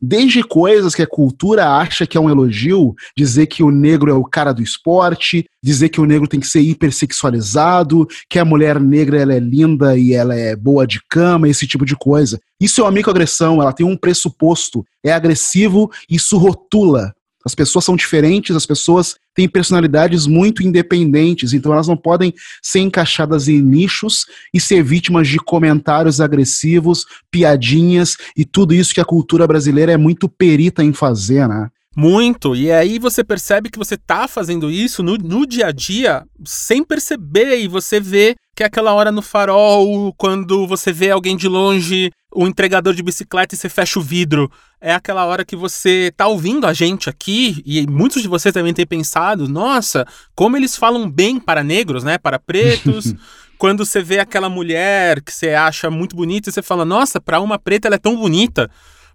desde 0.00 0.42
coisas 0.42 0.94
que 0.94 1.02
a 1.02 1.06
cultura 1.06 1.68
acha 1.68 2.06
que 2.06 2.16
é 2.16 2.20
um 2.20 2.30
elogio, 2.30 2.94
dizer 3.16 3.46
que 3.46 3.62
o 3.62 3.70
negro 3.70 4.10
é 4.10 4.14
o 4.14 4.24
cara 4.24 4.52
do 4.52 4.62
esporte, 4.62 5.44
dizer 5.62 5.88
que 5.88 6.00
o 6.00 6.06
negro 6.06 6.28
tem 6.28 6.40
que 6.40 6.46
ser 6.46 6.60
hipersexualizado, 6.60 8.06
que 8.28 8.38
a 8.38 8.44
mulher 8.44 8.80
negra 8.80 9.20
ela 9.20 9.34
é 9.34 9.40
linda 9.40 9.96
e 9.96 10.12
ela 10.12 10.34
é 10.34 10.54
boa 10.54 10.86
de 10.86 11.00
cama, 11.08 11.48
esse 11.48 11.66
tipo 11.66 11.84
de 11.84 11.96
coisa. 11.96 12.40
Isso 12.60 12.80
é 12.80 12.84
uma 12.84 12.90
microagressão, 12.90 13.60
ela 13.60 13.72
tem 13.72 13.86
um 13.86 13.96
pressuposto, 13.96 14.84
é 15.04 15.12
agressivo 15.12 15.90
isso 16.08 16.36
rotula 16.38 17.12
as 17.44 17.54
pessoas 17.54 17.84
são 17.84 17.96
diferentes, 17.96 18.56
as 18.56 18.66
pessoas 18.66 19.16
têm 19.34 19.48
personalidades 19.48 20.26
muito 20.26 20.62
independentes, 20.62 21.52
então 21.52 21.72
elas 21.72 21.88
não 21.88 21.96
podem 21.96 22.32
ser 22.62 22.80
encaixadas 22.80 23.48
em 23.48 23.60
nichos 23.60 24.26
e 24.52 24.60
ser 24.60 24.82
vítimas 24.82 25.28
de 25.28 25.38
comentários 25.38 26.20
agressivos, 26.20 27.04
piadinhas 27.30 28.16
e 28.36 28.44
tudo 28.44 28.74
isso 28.74 28.94
que 28.94 29.00
a 29.00 29.04
cultura 29.04 29.46
brasileira 29.46 29.92
é 29.92 29.96
muito 29.96 30.28
perita 30.28 30.82
em 30.82 30.92
fazer, 30.92 31.48
né? 31.48 31.70
Muito. 31.96 32.56
E 32.56 32.72
aí 32.72 32.98
você 32.98 33.22
percebe 33.22 33.70
que 33.70 33.78
você 33.78 33.96
tá 33.96 34.26
fazendo 34.26 34.70
isso 34.70 35.02
no, 35.02 35.16
no 35.16 35.46
dia 35.46 35.68
a 35.68 35.72
dia 35.72 36.24
sem 36.44 36.82
perceber. 36.82 37.60
E 37.60 37.68
você 37.68 38.00
vê 38.00 38.34
que 38.54 38.62
é 38.62 38.66
aquela 38.66 38.92
hora 38.94 39.12
no 39.12 39.22
farol, 39.22 40.12
quando 40.16 40.66
você 40.66 40.92
vê 40.92 41.10
alguém 41.10 41.36
de 41.36 41.48
longe, 41.48 42.10
o 42.34 42.46
entregador 42.46 42.94
de 42.94 43.02
bicicleta 43.02 43.54
e 43.54 43.58
você 43.58 43.68
fecha 43.68 43.98
o 43.98 44.02
vidro. 44.02 44.50
É 44.80 44.92
aquela 44.92 45.24
hora 45.24 45.44
que 45.44 45.56
você 45.56 46.12
tá 46.16 46.26
ouvindo 46.26 46.66
a 46.66 46.72
gente 46.72 47.08
aqui, 47.08 47.62
e 47.64 47.86
muitos 47.86 48.20
de 48.20 48.28
vocês 48.28 48.52
também 48.52 48.74
têm 48.74 48.86
pensado, 48.86 49.48
nossa, 49.48 50.06
como 50.34 50.56
eles 50.56 50.76
falam 50.76 51.08
bem 51.08 51.38
para 51.38 51.62
negros, 51.62 52.04
né? 52.04 52.18
Para 52.18 52.38
pretos. 52.38 53.14
quando 53.56 53.86
você 53.86 54.02
vê 54.02 54.18
aquela 54.18 54.48
mulher 54.48 55.22
que 55.22 55.32
você 55.32 55.50
acha 55.50 55.88
muito 55.90 56.16
bonita, 56.16 56.50
você 56.50 56.60
fala, 56.60 56.84
nossa, 56.84 57.20
para 57.20 57.40
uma 57.40 57.58
preta 57.58 57.88
ela 57.88 57.94
é 57.94 57.98
tão 57.98 58.16
bonita 58.16 58.70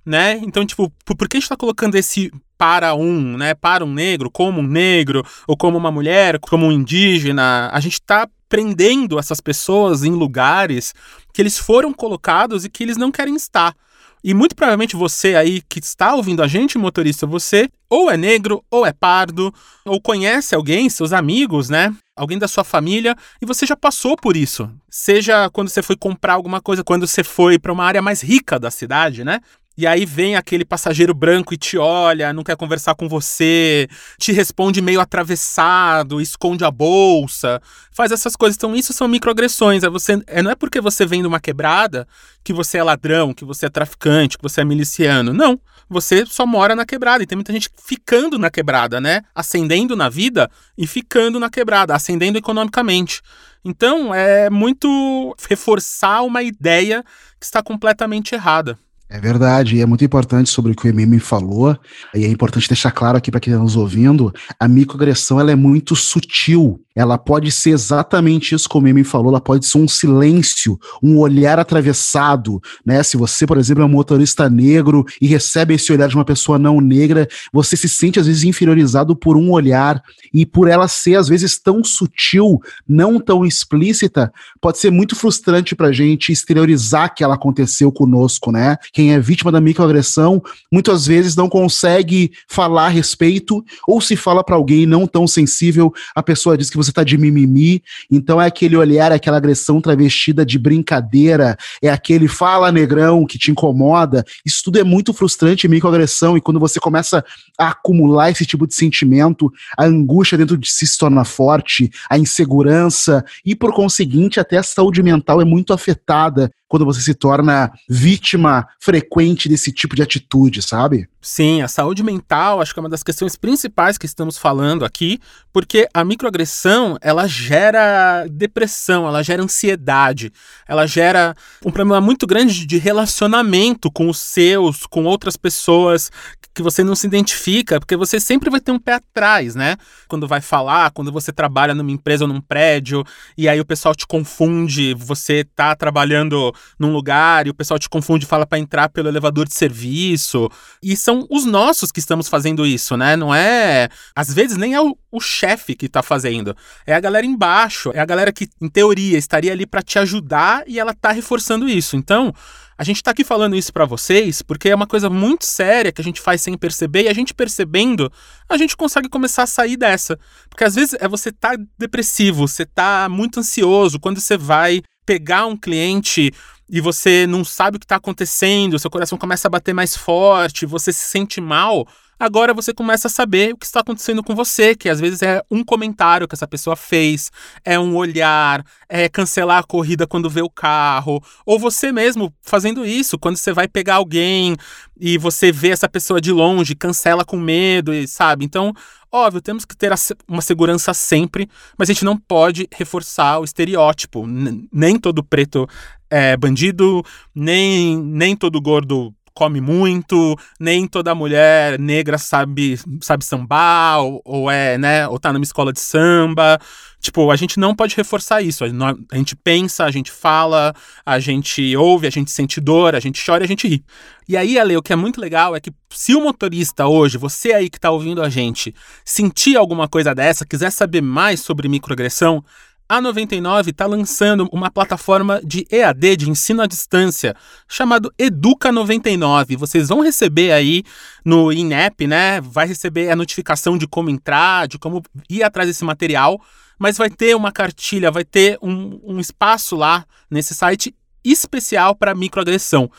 né? 0.05 0.39
Então, 0.43 0.65
tipo, 0.65 0.91
por 1.05 1.27
que 1.27 1.38
a 1.38 1.39
gente 1.39 1.49
tá 1.49 1.57
colocando 1.57 1.95
esse 1.95 2.31
para 2.57 2.93
um, 2.95 3.38
né? 3.38 3.53
Para 3.53 3.85
um 3.85 3.93
negro, 3.93 4.29
como 4.31 4.59
um 4.59 4.67
negro, 4.67 5.23
ou 5.47 5.55
como 5.55 5.77
uma 5.77 5.91
mulher, 5.91 6.39
como 6.39 6.65
um 6.65 6.71
indígena? 6.71 7.69
A 7.71 7.79
gente 7.79 8.01
tá 8.01 8.27
prendendo 8.50 9.20
essas 9.20 9.39
pessoas 9.39 10.03
em 10.03 10.12
lugares 10.12 10.94
que 11.32 11.41
eles 11.41 11.58
foram 11.58 11.94
colocados 11.94 12.65
e 12.65 12.70
que 12.70 12.84
eles 12.84 12.98
não 12.98 13.12
querem 13.12 13.36
estar. 13.36 13.74
E 14.22 14.34
muito 14.34 14.56
provavelmente 14.56 14.98
você 14.98 15.36
aí 15.36 15.62
que 15.70 15.79
está 15.79 16.13
ouvindo 16.13 16.44
a 16.44 16.48
gente, 16.48 16.77
motorista, 16.77 17.25
você 17.25 17.70
ou 17.89 18.12
é 18.12 18.18
negro, 18.18 18.63
ou 18.70 18.86
é 18.86 18.91
pardo, 18.91 19.53
ou 19.86 20.00
conhece 20.01 20.53
alguém, 20.53 20.89
seus 20.89 21.13
amigos, 21.13 21.70
né? 21.70 21.96
Alguém 22.15 22.38
da 22.38 22.48
sua 22.48 22.63
família, 22.63 23.15
e 23.41 23.46
você 23.46 23.65
já 23.65 23.75
passou 23.75 24.18
por 24.18 24.36
isso. 24.36 24.70
Seja 24.89 25.50
quando 25.50 25.70
você 25.70 25.82
foi 25.82 25.96
comprar 25.96 26.34
alguma 26.34 26.62
coisa, 26.62 26.84
quando 26.84 27.08
você 27.08 27.24
foi 27.24 27.58
para 27.58 27.72
uma 27.72 27.86
área 27.86 28.01
mais 28.01 28.22
rica 28.22 28.60
da 28.60 28.70
cidade, 28.70 29.24
né? 29.24 29.39
E 29.79 29.88
aí 29.88 30.05
vem 30.05 30.36
aquele 30.36 30.65
passageiro 30.65 31.13
branco 31.13 31.53
e 31.53 31.57
te 31.57 31.77
olha, 31.77 32.33
não 32.33 32.43
quer 32.43 32.57
conversar 32.57 32.95
com 32.95 33.07
você, 33.07 33.88
te 34.17 34.33
responde 34.33 34.81
meio 34.81 35.00
atravessado, 35.00 36.19
esconde 36.19 36.65
a 36.65 36.69
bolsa, 36.69 37.62
faz 37.89 38.12
essas 38.12 38.36
coisas. 38.36 38.57
Então, 38.57 38.75
isso 38.75 38.91
são 38.91 39.07
microagressões. 39.07 39.86
É 39.86 39.89
você, 39.89 40.21
é, 40.27 40.41
não 40.41 40.51
é 40.51 40.55
porque 40.55 40.81
você 40.81 41.05
vem 41.05 41.21
de 41.21 41.27
uma 41.29 41.39
quebrada 41.39 42.05
que 42.43 42.51
você 42.51 42.77
é 42.77 42.83
ladrão, 42.83 43.33
que 43.33 43.45
você 43.45 43.67
é 43.67 43.69
traficante, 43.69 44.38
que 44.38 44.43
você 44.43 44.59
é 44.59 44.65
miliciano. 44.65 45.31
Não. 45.31 45.57
Você 45.89 46.25
só 46.25 46.45
mora 46.45 46.75
na 46.75 46.86
quebrada. 46.86 47.24
E 47.24 47.25
tem 47.25 47.38
muita 47.38 47.53
gente 47.53 47.69
ficando 47.81 48.38
na 48.38 48.50
quebrada, 48.50 49.00
né? 49.00 49.21
Ascendendo 49.33 49.95
na 49.95 50.09
vida 50.09 50.51
e 50.77 50.86
ficando 50.86 51.39
na 51.39 51.50
quebrada, 51.50 51.95
ascendendo 51.95 52.38
economicamente. 52.38 53.21
Então, 53.63 54.13
é 54.13 54.50
muito 54.50 55.33
reforçar 55.50 56.21
uma 56.24 56.43
ideia 56.43 57.01
que 57.39 57.45
está 57.45 57.63
completamente 57.63 58.36
errada. 58.36 58.77
É 59.12 59.20
verdade, 59.20 59.75
e 59.75 59.82
é 59.82 59.88
muito 59.88 60.06
importante 60.06 60.51
sobre 60.51 60.72
o 60.72 60.75
que 60.75 60.88
o 60.88 60.89
MM 60.89 61.20
falou, 61.20 61.75
e 62.13 62.25
é 62.25 62.28
importante 62.28 62.68
deixar 62.68 62.92
claro 62.92 63.18
aqui 63.18 63.32
para 63.32 63.39
quem 63.39 63.51
está 63.51 63.63
nos 63.63 63.75
ouvindo, 63.75 64.32
a 64.60 64.68
microagressão 64.68 65.39
ela 65.39 65.51
é 65.51 65.56
muito 65.56 65.96
sutil, 65.96 66.80
ela 66.96 67.18
pode 67.18 67.51
ser 67.51 67.72
exatamente 67.72 68.54
isso 68.54 68.70
como 68.70 68.86
o 68.86 68.89
MM 68.89 69.04
falou, 69.04 69.30
ela 69.30 69.42
pode 69.42 69.66
ser 69.66 69.80
um 69.80 69.88
silêncio, 69.88 70.78
um 71.01 71.18
olhar 71.18 71.58
atravessado, 71.58 72.62
né? 72.86 73.01
Se 73.01 73.18
você, 73.18 73.48
por 73.48 73.58
exemplo, 73.58 73.82
é 73.82 73.86
um 73.86 73.89
motorista 73.89 74.48
negro 74.48 75.04
e 75.20 75.25
recebe 75.25 75.74
esse 75.74 75.92
olhar 75.92 76.08
de 76.08 76.16
uma 76.16 76.25
pessoa 76.25 76.60
não 76.60 76.80
negra, 76.80 77.28
você 77.51 77.75
se 77.75 77.89
sente 77.89 78.20
às 78.20 78.28
vezes 78.28 78.44
inferiorizado 78.44 79.16
por 79.16 79.36
um 79.36 79.50
olhar, 79.50 80.04
e 80.32 80.46
por 80.46 80.68
ela 80.68 80.88
ser 80.88 81.16
às 81.16 81.28
vezes 81.28 81.58
tão 81.58 81.84
sutil, 81.84 82.60
não 82.88 83.20
tão 83.20 83.44
explícita, 83.44 84.32
pode 84.62 84.78
ser 84.78 84.92
muito 84.92 85.16
frustrante 85.16 85.75
pra 85.75 85.92
gente 85.92 86.32
exteriorizar 86.32 87.16
que 87.16 87.24
ela 87.24 87.34
aconteceu 87.34 87.92
conosco, 87.92 88.51
né? 88.51 88.78
Quem 89.00 89.13
é 89.13 89.20
vítima 89.22 89.50
da 89.50 89.62
microagressão, 89.62 90.44
muitas 90.70 91.08
vezes 91.08 91.34
não 91.34 91.48
consegue 91.48 92.34
falar 92.50 92.88
a 92.88 92.89
respeito, 92.89 93.63
ou 93.88 94.01
se 94.01 94.18
fala 94.18 94.44
para 94.44 94.58
alguém 94.58 94.86
não 94.86 95.08
tão 95.08 95.25
sensível, 95.25 95.94
a 96.13 96.22
pessoa 96.22 96.58
diz 96.58 96.70
que 96.70 96.75
você 96.75 96.91
tá 96.91 97.01
de 97.01 97.18
mimimi. 97.18 97.82
Então 98.12 98.41
é 98.41 98.48
aquele 98.48 98.75
olhar, 98.75 99.13
aquela 99.13 99.38
agressão 99.38 99.79
travestida 99.79 100.46
de 100.46 100.60
brincadeira, 100.60 101.56
é 101.82 101.89
aquele 101.89 102.27
fala 102.27 102.74
negrão 102.74 103.25
que 103.25 103.38
te 103.38 103.51
incomoda. 103.51 104.25
Isso 104.46 104.63
tudo 104.65 104.79
é 104.79 104.84
muito 104.84 105.13
frustrante, 105.13 105.65
microagressão, 105.65 106.36
e 106.36 106.41
quando 106.41 106.60
você 106.60 106.77
começa 106.77 107.24
a 107.58 107.70
acumular 107.70 108.29
esse 108.32 108.46
tipo 108.46 108.68
de 108.68 108.75
sentimento, 108.75 109.50
a 109.77 109.86
angústia 109.86 110.38
dentro 110.38 110.58
de 110.58 110.70
si 110.70 110.86
se 110.86 110.98
torna 110.98 111.24
forte, 111.24 111.89
a 112.10 112.18
insegurança, 112.18 113.24
e 113.46 113.56
por 113.56 113.74
conseguinte, 113.74 114.41
até 114.41 114.58
a 114.58 114.63
saúde 114.63 115.01
mental 115.01 115.39
é 115.39 115.46
muito 115.46 115.72
afetada 115.72 116.51
quando 116.69 116.85
você 116.85 117.01
se 117.01 117.15
torna 117.15 117.71
vítima 117.89 118.67
frequente 118.79 119.49
desse 119.49 119.73
tipo 119.73 119.95
de 119.95 120.03
atitude, 120.03 120.61
sabe? 120.61 121.09
Sim, 121.19 121.61
a 121.61 121.67
saúde 121.67 122.01
mental 122.01 122.61
acho 122.61 122.73
que 122.73 122.79
é 122.79 122.83
uma 122.83 122.89
das 122.89 123.03
questões 123.03 123.35
principais 123.35 123.97
que 123.97 124.05
estamos 124.05 124.38
falando 124.38 124.85
aqui, 124.85 125.19
porque 125.51 125.89
a 125.93 126.05
microagressão 126.05 126.97
ela 127.01 127.27
gera 127.27 128.25
depressão, 128.29 129.05
ela 129.05 129.21
gera 129.23 129.43
ansiedade, 129.43 130.31
ela 130.67 130.85
gera 130.85 131.35
um 131.65 131.71
problema 131.71 131.99
muito 131.99 132.25
grande 132.25 132.65
de 132.65 132.77
relacionamento 132.77 133.91
com 133.91 134.07
os 134.07 134.19
seus, 134.19 134.85
com 134.85 135.03
outras 135.03 135.35
pessoas 135.35 136.11
que 136.53 136.61
você 136.61 136.83
não 136.83 136.95
se 136.95 137.07
identifica, 137.07 137.79
porque 137.79 137.95
você 137.95 138.19
sempre 138.19 138.49
vai 138.49 138.59
ter 138.59 138.71
um 138.71 138.79
pé 138.79 138.93
atrás, 138.93 139.55
né? 139.55 139.77
Quando 140.07 140.27
vai 140.27 140.41
falar, 140.41 140.91
quando 140.91 141.11
você 141.11 141.31
trabalha 141.31 141.73
numa 141.73 141.91
empresa 141.91 142.25
ou 142.25 142.27
num 142.27 142.41
prédio, 142.41 143.03
e 143.38 143.47
aí 143.47 143.59
o 143.59 143.65
pessoal 143.65 143.95
te 143.95 144.05
confunde, 144.05 144.93
você 144.93 145.43
tá 145.43 145.75
trabalhando 145.75 146.53
num 146.78 146.92
lugar 146.92 147.48
e 147.48 147.50
o 147.50 147.54
pessoal 147.54 147.80
te 147.80 147.89
confunde 147.89 148.25
e 148.25 148.28
fala 148.28 148.46
para 148.46 148.60
entrar 148.60 148.89
pelo 148.89 149.08
elevador 149.08 149.48
de 149.48 149.54
serviço. 149.54 150.50
E 150.82 150.96
são 150.96 151.28
os 151.30 151.46
nossos 151.46 151.92
que 151.92 152.00
estamos 152.00 152.28
fazendo 152.28 152.66
isso, 152.66 152.96
né? 152.96 153.16
Não 153.16 153.34
é. 153.34 153.89
Às 154.16 154.34
vezes 154.34 154.58
nem 154.58 154.74
é 154.74 154.82
o, 154.82 154.98
o 155.12 155.20
chefe 155.20 155.75
que 155.75 155.89
tá 155.89 156.01
fazendo. 156.01 156.56
É 156.86 156.94
a 156.94 157.00
galera 157.00 157.25
embaixo. 157.25 157.92
É 157.94 158.00
a 158.00 158.06
galera 158.06 158.32
que, 158.32 158.48
em 158.62 158.70
teoria, 158.70 159.18
estaria 159.18 159.51
ali 159.51 159.66
para 159.66 159.82
te 159.82 160.00
ajudar 160.00 160.63
e 160.68 160.80
ela 160.80 160.94
tá 160.94 161.12
reforçando 161.12 161.68
isso. 161.68 161.96
Então. 161.96 162.34
A 162.80 162.84
gente 162.86 162.96
está 162.96 163.12
aqui 163.12 163.25
falando 163.25 163.58
isso 163.58 163.74
para 163.74 163.84
vocês 163.84 164.42
porque 164.42 164.70
é 164.70 164.74
uma 164.74 164.88
coisa 164.88 165.10
muito 165.10 165.46
séria 165.46 165.92
que 165.92 166.00
a 166.00 166.04
gente 166.04 166.22
faz 166.22 166.42
sem 166.42 166.58
perceber 166.58 167.04
e 167.04 167.08
a 167.10 167.13
gente 167.13 167.34
percebendo, 167.34 168.10
a 168.48 168.56
gente 168.56 168.78
consegue 168.78 169.10
começar 169.10 169.44
a 169.44 169.48
sair 169.48 169.75
dessa. 169.75 170.18
Porque 170.50 170.63
às 170.63 170.75
vezes 170.75 170.96
é 170.98 171.06
você 171.06 171.30
tá 171.30 171.58
depressivo, 171.78 172.48
você 172.48 172.66
tá 172.66 173.10
muito 173.10 173.42
ansioso, 173.42 174.00
quando 174.00 174.22
você 174.22 174.38
vai 174.38 174.82
pegar 175.10 175.48
um 175.48 175.58
cliente 175.58 176.32
e 176.70 176.80
você 176.80 177.25
não 177.25 177.44
sabe 177.44 177.78
o 177.78 177.80
que 177.80 177.86
está 177.86 177.96
acontecendo, 177.96 178.78
seu 178.78 178.92
coração 178.92 179.18
começa 179.18 179.48
a 179.48 179.50
bater 179.50 179.74
mais 179.74 179.98
forte, 179.98 180.68
você 180.68 180.94
se 180.94 181.00
sente 181.08 181.42
mal, 181.42 181.88
Agora 182.19 182.53
você 182.53 182.73
começa 182.73 183.07
a 183.07 183.09
saber 183.09 183.53
o 183.53 183.57
que 183.57 183.65
está 183.65 183.79
acontecendo 183.79 184.21
com 184.21 184.35
você, 184.35 184.75
que 184.75 184.89
às 184.89 184.99
vezes 184.99 185.21
é 185.21 185.41
um 185.49 185.63
comentário 185.63 186.27
que 186.27 186.35
essa 186.35 186.45
pessoa 186.47 186.75
fez, 186.75 187.31
é 187.63 187.79
um 187.79 187.95
olhar, 187.95 188.61
é 188.89 189.07
cancelar 189.07 189.59
a 189.59 189.63
corrida 189.63 190.05
quando 190.05 190.29
vê 190.29 190.41
o 190.41 190.49
carro, 190.49 191.23
ou 191.45 191.57
você 191.57 191.93
mesmo 191.93 192.33
fazendo 192.41 192.85
isso, 192.85 193.17
quando 193.17 193.38
você 193.38 193.53
vai 193.53 193.69
pegar 193.69 193.95
alguém 193.95 194.57
e 194.99 195.17
você 195.17 195.49
vê 195.49 195.69
essa 195.69 195.88
pessoa 195.88 196.19
de 196.19 196.33
longe, 196.33 196.75
cancela 196.75 197.23
com 197.23 197.38
medo, 197.38 197.93
e 197.93 198.05
sabe? 198.05 198.43
Então, 198.43 198.73
óbvio, 199.09 199.41
temos 199.41 199.63
que 199.63 199.77
ter 199.77 199.93
uma 200.27 200.41
segurança 200.41 200.93
sempre, 200.93 201.49
mas 201.77 201.89
a 201.89 201.93
gente 201.93 202.03
não 202.03 202.17
pode 202.17 202.67
reforçar 202.73 203.39
o 203.39 203.45
estereótipo. 203.45 204.25
Nem 204.27 204.99
todo 204.99 205.23
preto 205.23 205.65
é 206.09 206.35
bandido, 206.35 207.03
nem, 207.33 207.95
nem 207.97 208.35
todo 208.35 208.59
gordo 208.59 209.13
come 209.33 209.62
muito, 209.62 210.38
nem 210.59 210.88
toda 210.88 211.15
mulher 211.15 211.79
negra 211.79 212.17
sabe, 212.17 212.79
sabe 213.01 213.24
sambar, 213.25 214.00
ou, 214.00 214.21
ou, 214.25 214.51
é, 214.51 214.77
né, 214.77 215.07
ou 215.07 215.19
tá 215.19 215.31
numa 215.33 215.43
escola 215.43 215.71
de 215.74 215.79
samba. 215.79 216.59
Tipo, 217.01 217.31
a 217.31 217.36
gente 217.38 217.59
não 217.59 217.74
pode 217.74 217.95
reforçar 217.95 218.41
isso. 218.41 218.63
A 218.65 219.17
gente 219.17 219.36
pensa, 219.36 219.86
a 219.86 219.91
gente 219.91 220.12
fala, 220.12 220.74
a 221.05 221.17
gente 221.17 221.75
ouve, 221.77 222.05
a 222.05 222.09
gente 222.09 222.29
sente 222.29 222.59
dor, 222.59 222.93
a 222.93 223.00
gente 223.00 223.24
chora 223.25 223.43
a 223.43 223.48
gente 223.48 223.67
ri. 223.67 223.83
E 224.27 224.36
aí, 224.36 224.59
Ale, 224.59 224.75
o 224.75 224.81
que 224.81 224.91
é 224.91 224.95
muito 224.95 225.19
legal 225.19 225.55
é 225.55 225.59
que 225.59 225.71
se 225.89 226.13
o 226.13 226.21
motorista 226.21 226.88
hoje, 226.88 227.17
você 227.17 227.53
aí 227.53 227.69
que 227.69 227.79
tá 227.79 227.89
ouvindo 227.89 228.21
a 228.21 228.29
gente, 228.29 228.75
sentir 229.05 229.55
alguma 229.55 229.88
coisa 229.88 230.13
dessa, 230.13 230.45
quiser 230.45 230.71
saber 230.71 231.01
mais 231.01 231.39
sobre 231.39 231.69
microagressão, 231.69 232.43
a 232.89 233.00
99 233.00 233.69
está 233.69 233.86
lançando 233.86 234.50
uma 234.51 234.72
plataforma 234.72 235.39
de 235.43 235.67
EAD, 235.69 236.17
de 236.17 236.29
ensino 236.31 236.63
à 236.63 236.65
distância, 236.65 237.36
chamado 237.67 238.12
Educa 238.17 238.72
99. 238.72 239.55
Vocês 239.55 239.89
vão 239.89 240.01
receber 240.01 240.51
aí 240.51 240.84
no 241.24 241.53
INEP, 241.53 242.08
né? 242.08 242.41
Vai 242.41 242.65
receber 242.65 243.12
a 243.12 243.15
notificação 243.15 243.77
de 243.77 243.88
como 243.88 244.10
entrar, 244.10 244.67
de 244.67 244.79
como 244.79 245.03
ir 245.29 245.43
atrás 245.43 245.69
desse 245.69 245.86
material, 245.86 246.41
mas 246.79 246.98
vai 246.98 247.12
ter 247.12 247.36
uma 247.36 247.51
cartilha, 247.51 248.10
vai 248.10 248.25
ter 248.25 248.58
um, 248.60 249.00
um 249.03 249.19
espaço 249.19 249.75
lá 249.75 250.03
nesse 250.29 250.56
site 250.56 250.95
especial 251.23 251.93
para 251.93 252.15
microagressão. 252.15 252.89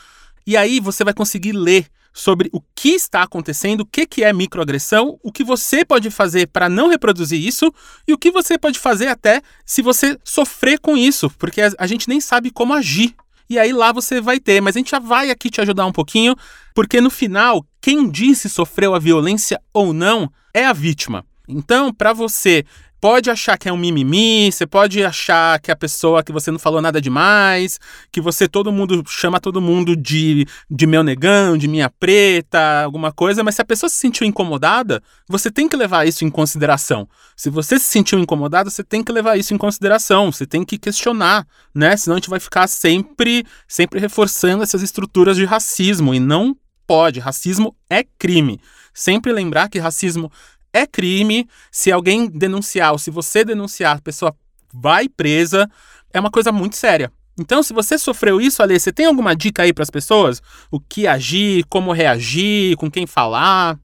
E 0.47 0.55
aí 0.55 0.79
você 0.79 1.03
vai 1.03 1.13
conseguir 1.13 1.51
ler 1.51 1.85
sobre 2.13 2.49
o 2.51 2.61
que 2.75 2.89
está 2.89 3.23
acontecendo, 3.23 3.81
o 3.81 3.85
que, 3.85 4.05
que 4.05 4.23
é 4.23 4.33
microagressão, 4.33 5.19
o 5.23 5.31
que 5.31 5.43
você 5.43 5.85
pode 5.85 6.09
fazer 6.09 6.47
para 6.47 6.67
não 6.67 6.89
reproduzir 6.89 7.39
isso 7.39 7.73
e 8.07 8.13
o 8.13 8.17
que 8.17 8.31
você 8.31 8.57
pode 8.57 8.79
fazer 8.79 9.07
até 9.07 9.41
se 9.65 9.81
você 9.81 10.17
sofrer 10.23 10.79
com 10.79 10.97
isso, 10.97 11.29
porque 11.37 11.61
a 11.77 11.87
gente 11.87 12.09
nem 12.09 12.19
sabe 12.19 12.51
como 12.51 12.73
agir. 12.73 13.15
E 13.49 13.59
aí 13.59 13.73
lá 13.73 13.91
você 13.91 14.21
vai 14.21 14.39
ter, 14.39 14.61
mas 14.61 14.75
a 14.75 14.79
gente 14.79 14.91
já 14.91 14.99
vai 14.99 15.29
aqui 15.29 15.49
te 15.49 15.59
ajudar 15.59 15.85
um 15.85 15.91
pouquinho, 15.91 16.35
porque 16.73 17.01
no 17.01 17.09
final, 17.09 17.65
quem 17.81 18.09
disse 18.09 18.49
sofreu 18.49 18.95
a 18.95 18.99
violência 18.99 19.59
ou 19.73 19.91
não 19.91 20.31
é 20.53 20.65
a 20.65 20.73
vítima. 20.73 21.25
Então, 21.47 21.93
para 21.93 22.13
você 22.13 22.65
pode 23.01 23.31
achar 23.31 23.57
que 23.57 23.67
é 23.67 23.73
um 23.73 23.77
mimimi, 23.77 24.51
você 24.51 24.67
pode 24.67 25.03
achar 25.03 25.59
que 25.59 25.71
a 25.71 25.75
pessoa 25.75 26.23
que 26.23 26.31
você 26.31 26.51
não 26.51 26.59
falou 26.59 26.79
nada 26.79 27.01
demais, 27.01 27.79
que 28.11 28.21
você 28.21 28.47
todo 28.47 28.71
mundo 28.71 29.03
chama 29.07 29.39
todo 29.39 29.59
mundo 29.59 29.95
de, 29.95 30.45
de 30.69 30.85
meu 30.85 31.03
negão, 31.03 31.57
de 31.57 31.67
minha 31.67 31.89
preta, 31.89 32.83
alguma 32.83 33.11
coisa, 33.11 33.43
mas 33.43 33.55
se 33.55 33.61
a 33.61 33.65
pessoa 33.65 33.89
se 33.89 33.95
sentiu 33.95 34.27
incomodada, 34.27 35.01
você 35.27 35.49
tem 35.49 35.67
que 35.67 35.75
levar 35.75 36.07
isso 36.07 36.23
em 36.23 36.29
consideração. 36.29 37.09
Se 37.35 37.49
você 37.49 37.79
se 37.79 37.87
sentiu 37.87 38.19
incomodado, 38.19 38.69
você 38.69 38.83
tem 38.83 39.03
que 39.03 39.11
levar 39.11 39.35
isso 39.35 39.51
em 39.51 39.57
consideração, 39.57 40.31
você 40.31 40.45
tem 40.45 40.63
que 40.63 40.77
questionar, 40.77 41.47
né? 41.73 41.97
Senão 41.97 42.15
a 42.15 42.19
gente 42.19 42.29
vai 42.29 42.39
ficar 42.39 42.67
sempre, 42.67 43.43
sempre 43.67 43.99
reforçando 43.99 44.61
essas 44.61 44.83
estruturas 44.83 45.35
de 45.35 45.43
racismo 45.43 46.13
e 46.13 46.19
não 46.19 46.55
pode. 46.85 47.19
Racismo 47.19 47.75
é 47.89 48.03
crime. 48.03 48.61
Sempre 48.93 49.31
lembrar 49.31 49.69
que 49.69 49.79
racismo 49.79 50.31
é 50.73 50.85
crime. 50.85 51.47
Se 51.71 51.91
alguém 51.91 52.27
denunciar 52.27 52.91
ou 52.91 52.97
se 52.97 53.11
você 53.11 53.43
denunciar, 53.43 53.97
a 53.97 54.01
pessoa 54.01 54.35
vai 54.73 55.07
presa. 55.09 55.69
É 56.13 56.19
uma 56.19 56.31
coisa 56.31 56.51
muito 56.51 56.75
séria. 56.75 57.11
Então, 57.39 57.63
se 57.63 57.73
você 57.73 57.97
sofreu 57.97 58.41
isso, 58.41 58.61
Ale, 58.61 58.79
você 58.79 58.91
tem 58.91 59.05
alguma 59.05 59.35
dica 59.35 59.63
aí 59.63 59.73
para 59.73 59.83
as 59.83 59.89
pessoas? 59.89 60.41
O 60.69 60.79
que 60.79 61.07
agir, 61.07 61.65
como 61.69 61.91
reagir, 61.91 62.75
com 62.75 62.91
quem 62.91 63.07
falar? 63.07 63.79